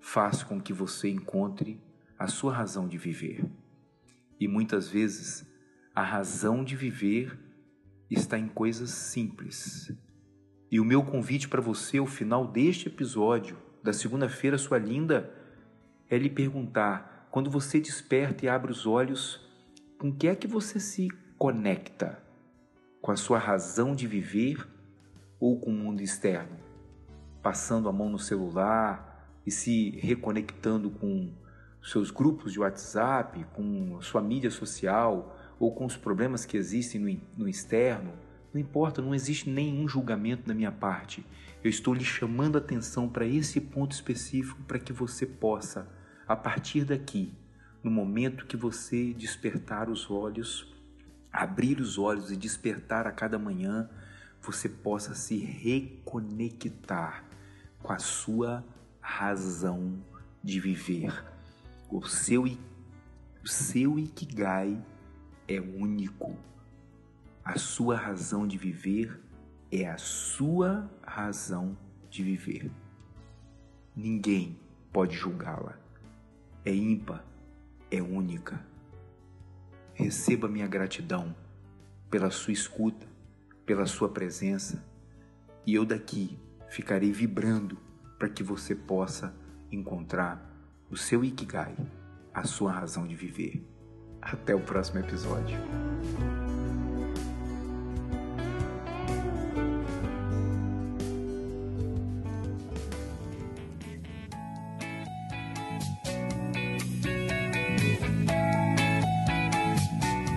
faz 0.00 0.42
com 0.42 0.60
que 0.60 0.72
você 0.72 1.08
encontre 1.08 1.80
a 2.18 2.28
sua 2.28 2.52
razão 2.52 2.86
de 2.86 2.96
viver. 2.96 3.44
E 4.38 4.46
muitas 4.46 4.88
vezes 4.88 5.44
a 5.94 6.02
razão 6.02 6.62
de 6.62 6.76
viver 6.76 7.38
está 8.10 8.38
em 8.38 8.48
coisas 8.48 8.90
simples. 8.90 9.92
E 10.70 10.78
o 10.78 10.84
meu 10.84 11.02
convite 11.02 11.48
para 11.48 11.60
você 11.60 11.98
ao 11.98 12.06
final 12.06 12.46
deste 12.46 12.88
episódio, 12.88 13.56
da 13.82 13.92
segunda-feira, 13.92 14.58
sua 14.58 14.78
linda, 14.78 15.32
é 16.08 16.18
lhe 16.18 16.30
perguntar: 16.30 17.28
quando 17.30 17.50
você 17.50 17.80
desperta 17.80 18.44
e 18.44 18.48
abre 18.48 18.70
os 18.70 18.86
olhos, 18.86 19.40
com 19.98 20.12
que 20.12 20.28
é 20.28 20.34
que 20.34 20.46
você 20.46 20.78
se 20.78 21.08
conecta? 21.38 22.22
Com 23.00 23.12
a 23.12 23.16
sua 23.16 23.38
razão 23.38 23.94
de 23.94 24.06
viver 24.06 24.66
ou 25.38 25.60
com 25.60 25.70
o 25.70 25.74
mundo 25.74 26.00
externo, 26.02 26.56
passando 27.42 27.88
a 27.88 27.92
mão 27.92 28.08
no 28.08 28.18
celular 28.18 29.30
e 29.46 29.50
se 29.50 29.90
reconectando 30.00 30.90
com 30.90 31.32
seus 31.82 32.10
grupos 32.10 32.52
de 32.52 32.58
WhatsApp, 32.58 33.46
com 33.52 34.00
sua 34.00 34.20
mídia 34.20 34.50
social 34.50 35.36
ou 35.58 35.72
com 35.72 35.84
os 35.84 35.96
problemas 35.96 36.44
que 36.44 36.56
existem 36.56 37.00
no, 37.00 37.44
no 37.44 37.48
externo, 37.48 38.12
não 38.52 38.60
importa, 38.60 39.02
não 39.02 39.14
existe 39.14 39.50
nenhum 39.50 39.86
julgamento 39.86 40.48
da 40.48 40.54
minha 40.54 40.72
parte. 40.72 41.24
Eu 41.62 41.68
estou 41.68 41.92
lhe 41.92 42.04
chamando 42.04 42.56
a 42.56 42.58
atenção 42.58 43.08
para 43.08 43.26
esse 43.26 43.60
ponto 43.60 43.92
específico 43.92 44.62
para 44.62 44.78
que 44.78 44.92
você 44.92 45.26
possa, 45.26 45.86
a 46.26 46.34
partir 46.34 46.84
daqui, 46.84 47.34
no 47.84 47.90
momento 47.90 48.46
que 48.46 48.56
você 48.56 49.12
despertar 49.12 49.88
os 49.90 50.10
olhos, 50.10 50.74
abrir 51.36 51.80
os 51.80 51.98
olhos 51.98 52.30
e 52.30 52.36
despertar 52.36 53.06
a 53.06 53.12
cada 53.12 53.38
manhã, 53.38 53.90
você 54.40 54.70
possa 54.70 55.14
se 55.14 55.36
reconectar 55.36 57.24
com 57.82 57.92
a 57.92 57.98
sua 57.98 58.64
razão 59.02 60.02
de 60.42 60.58
viver. 60.58 61.12
O 61.90 62.02
seu, 62.06 62.44
o 62.44 63.46
seu 63.46 63.98
Ikigai 63.98 64.82
é 65.46 65.60
único. 65.60 66.34
A 67.44 67.58
sua 67.58 67.96
razão 67.96 68.46
de 68.46 68.56
viver 68.56 69.20
é 69.70 69.86
a 69.90 69.98
sua 69.98 70.90
razão 71.02 71.76
de 72.08 72.22
viver. 72.22 72.70
Ninguém 73.94 74.58
pode 74.90 75.14
julgá-la. 75.14 75.78
É 76.64 76.74
ímpar, 76.74 77.22
é 77.90 78.00
única. 78.00 78.64
Receba 79.96 80.48
minha 80.48 80.68
gratidão 80.68 81.34
pela 82.08 82.30
sua 82.30 82.52
escuta 82.52 83.16
pela 83.66 83.84
sua 83.84 84.08
presença 84.08 84.82
e 85.66 85.74
eu 85.74 85.84
daqui 85.84 86.38
ficarei 86.70 87.10
vibrando 87.10 87.76
para 88.16 88.28
que 88.28 88.42
você 88.42 88.74
possa 88.74 89.34
encontrar 89.70 90.40
o 90.88 90.96
seu 90.96 91.24
Ikigai, 91.24 91.74
a 92.32 92.44
sua 92.44 92.70
razão 92.70 93.06
de 93.06 93.16
viver. 93.16 93.66
Até 94.22 94.54
o 94.54 94.60
próximo 94.60 95.00
episódio. 95.00 95.58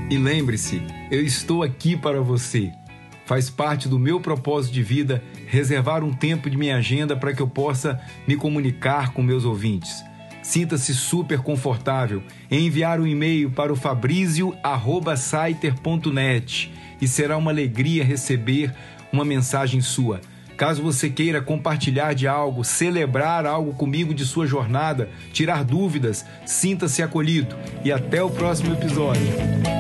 E 0.10 0.18
lembre-se, 0.18 0.82
eu 1.12 1.24
estou 1.24 1.62
aqui 1.62 1.96
para 1.96 2.20
você. 2.20 2.72
Faz 3.28 3.48
parte 3.48 3.88
do 3.88 4.00
meu 4.00 4.20
propósito 4.20 4.74
de 4.74 4.82
vida 4.82 5.24
reservar 5.46 6.04
um 6.04 6.12
tempo 6.12 6.50
de 6.50 6.58
minha 6.58 6.78
agenda 6.78 7.16
para 7.16 7.32
que 7.32 7.44
eu 7.44 7.48
possa 7.48 8.02
me 8.28 8.36
comunicar 8.36 9.14
com 9.14 9.22
meus 9.22 9.46
ouvintes. 9.46 10.04
Sinta-se 10.42 10.96
super 10.96 11.42
confortável 11.42 12.24
em 12.50 12.66
enviar 12.66 13.00
um 13.00 13.06
e-mail 13.06 13.52
para 13.52 13.72
o 13.72 13.76
fabrizio@saiter.net 13.76 16.74
e 17.00 17.08
será 17.08 17.38
uma 17.38 17.52
alegria 17.52 18.04
receber 18.04 18.74
uma 19.14 19.24
mensagem 19.24 19.80
sua. 19.80 20.22
Caso 20.58 20.82
você 20.82 21.08
queira 21.08 21.40
compartilhar 21.40 22.14
de 22.14 22.28
algo, 22.28 22.64
celebrar 22.64 23.46
algo 23.46 23.74
comigo 23.74 24.12
de 24.12 24.26
sua 24.26 24.48
jornada, 24.48 25.08
tirar 25.32 25.64
dúvidas, 25.64 26.26
sinta-se 26.48 27.04
acolhido 27.04 27.56
e 27.86 27.92
até 27.92 28.24
o 28.24 28.32
próximo 28.32 28.74
episódio. 28.74 29.78